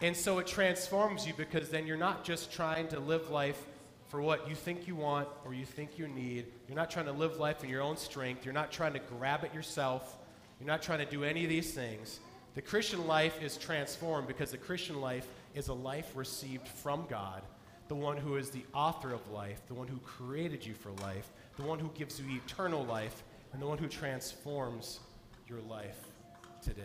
And 0.00 0.16
so 0.16 0.40
it 0.40 0.48
transforms 0.48 1.26
you 1.26 1.32
because 1.34 1.68
then 1.68 1.86
you're 1.86 1.96
not 1.96 2.24
just 2.24 2.52
trying 2.52 2.88
to 2.88 2.98
live 2.98 3.30
life 3.30 3.62
for 4.08 4.20
what 4.20 4.48
you 4.48 4.54
think 4.54 4.88
you 4.88 4.96
want 4.96 5.28
or 5.44 5.54
you 5.54 5.64
think 5.64 5.98
you 5.98 6.08
need. 6.08 6.46
You're 6.68 6.76
not 6.76 6.90
trying 6.90 7.06
to 7.06 7.12
live 7.12 7.38
life 7.38 7.62
in 7.62 7.70
your 7.70 7.82
own 7.82 7.96
strength. 7.96 8.44
You're 8.44 8.52
not 8.52 8.72
trying 8.72 8.92
to 8.94 8.98
grab 8.98 9.44
it 9.44 9.54
yourself. 9.54 10.18
You're 10.60 10.66
not 10.66 10.82
trying 10.82 10.98
to 10.98 11.06
do 11.06 11.22
any 11.22 11.44
of 11.44 11.48
these 11.48 11.72
things. 11.72 12.18
The 12.54 12.62
Christian 12.62 13.06
life 13.06 13.42
is 13.42 13.56
transformed 13.56 14.26
because 14.26 14.50
the 14.50 14.58
Christian 14.58 15.00
life 15.00 15.26
is 15.54 15.68
a 15.68 15.72
life 15.72 16.12
received 16.14 16.68
from 16.68 17.06
God, 17.08 17.42
the 17.88 17.94
one 17.94 18.16
who 18.16 18.36
is 18.36 18.50
the 18.50 18.64
author 18.74 19.12
of 19.12 19.26
life, 19.30 19.62
the 19.68 19.74
one 19.74 19.88
who 19.88 19.96
created 19.98 20.64
you 20.64 20.74
for 20.74 20.90
life, 21.02 21.30
the 21.56 21.62
one 21.62 21.78
who 21.78 21.90
gives 21.94 22.20
you 22.20 22.36
eternal 22.36 22.84
life, 22.84 23.22
and 23.52 23.62
the 23.62 23.66
one 23.66 23.78
who 23.78 23.88
transforms 23.88 25.00
your 25.48 25.60
life 25.68 25.98
today. 26.62 26.82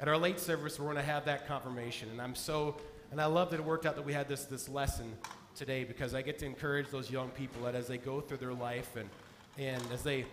At 0.00 0.06
our 0.06 0.16
late 0.16 0.38
service, 0.38 0.78
we're 0.78 0.86
going 0.86 0.96
to 0.96 1.02
have 1.02 1.24
that 1.24 1.48
confirmation. 1.48 2.08
And 2.10 2.22
I'm 2.22 2.36
so, 2.36 2.76
and 3.10 3.20
I 3.20 3.26
love 3.26 3.50
that 3.50 3.58
it 3.58 3.66
worked 3.66 3.84
out 3.84 3.96
that 3.96 4.04
we 4.04 4.12
had 4.12 4.28
this, 4.28 4.44
this 4.44 4.68
lesson 4.68 5.12
today 5.56 5.82
because 5.82 6.14
I 6.14 6.22
get 6.22 6.38
to 6.38 6.46
encourage 6.46 6.88
those 6.88 7.10
young 7.10 7.30
people 7.30 7.64
that 7.64 7.74
as 7.74 7.88
they 7.88 7.98
go 7.98 8.20
through 8.20 8.36
their 8.36 8.52
life 8.52 8.94
and, 8.94 9.08
and 9.58 9.82
as 9.92 10.04
they, 10.04 10.24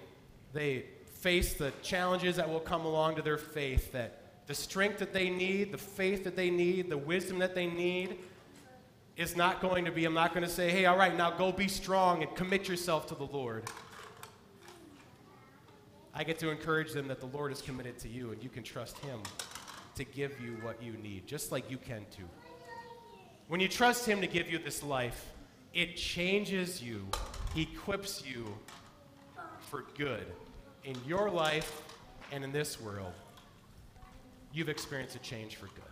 they 0.53 0.85
face 1.15 1.53
the 1.53 1.71
challenges 1.81 2.35
that 2.35 2.47
will 2.47 2.59
come 2.59 2.85
along 2.85 3.15
to 3.15 3.21
their 3.21 3.37
faith, 3.37 3.91
that 3.93 4.21
the 4.47 4.53
strength 4.53 4.99
that 4.99 5.13
they 5.13 5.29
need, 5.29 5.71
the 5.71 5.77
faith 5.77 6.23
that 6.23 6.35
they 6.35 6.49
need, 6.49 6.89
the 6.89 6.97
wisdom 6.97 7.39
that 7.39 7.55
they 7.55 7.65
need 7.65 8.19
is 9.17 9.35
not 9.35 9.61
going 9.61 9.85
to 9.85 9.91
be, 9.91 10.05
I'm 10.05 10.13
not 10.13 10.33
going 10.33 10.45
to 10.45 10.49
say, 10.49 10.69
hey, 10.69 10.85
all 10.85 10.97
right, 10.97 11.15
now 11.15 11.31
go 11.31 11.51
be 11.51 11.67
strong 11.67 12.21
and 12.21 12.35
commit 12.35 12.67
yourself 12.67 13.07
to 13.07 13.15
the 13.15 13.25
Lord. 13.25 13.63
I 16.13 16.23
get 16.23 16.37
to 16.39 16.49
encourage 16.49 16.91
them 16.91 17.07
that 17.07 17.19
the 17.19 17.25
Lord 17.27 17.51
is 17.51 17.61
committed 17.61 17.97
to 17.99 18.07
you 18.07 18.31
and 18.31 18.43
you 18.43 18.49
can 18.49 18.63
trust 18.63 18.99
Him 18.99 19.19
to 19.95 20.03
give 20.03 20.39
you 20.39 20.57
what 20.61 20.81
you 20.83 20.93
need, 20.93 21.25
just 21.25 21.51
like 21.51 21.71
you 21.71 21.77
can 21.77 22.05
too. 22.15 22.27
When 23.47 23.59
you 23.59 23.67
trust 23.67 24.05
Him 24.05 24.21
to 24.21 24.27
give 24.27 24.49
you 24.49 24.59
this 24.59 24.83
life, 24.83 25.31
it 25.73 25.95
changes 25.95 26.83
you, 26.83 27.07
equips 27.55 28.23
you 28.25 28.45
for 29.59 29.85
good 29.97 30.25
in 30.85 30.95
your 31.07 31.29
life 31.29 31.81
and 32.31 32.43
in 32.43 32.51
this 32.51 32.79
world. 32.79 33.13
You've 34.53 34.69
experienced 34.69 35.15
a 35.15 35.19
change 35.19 35.55
for 35.55 35.65
good. 35.65 35.84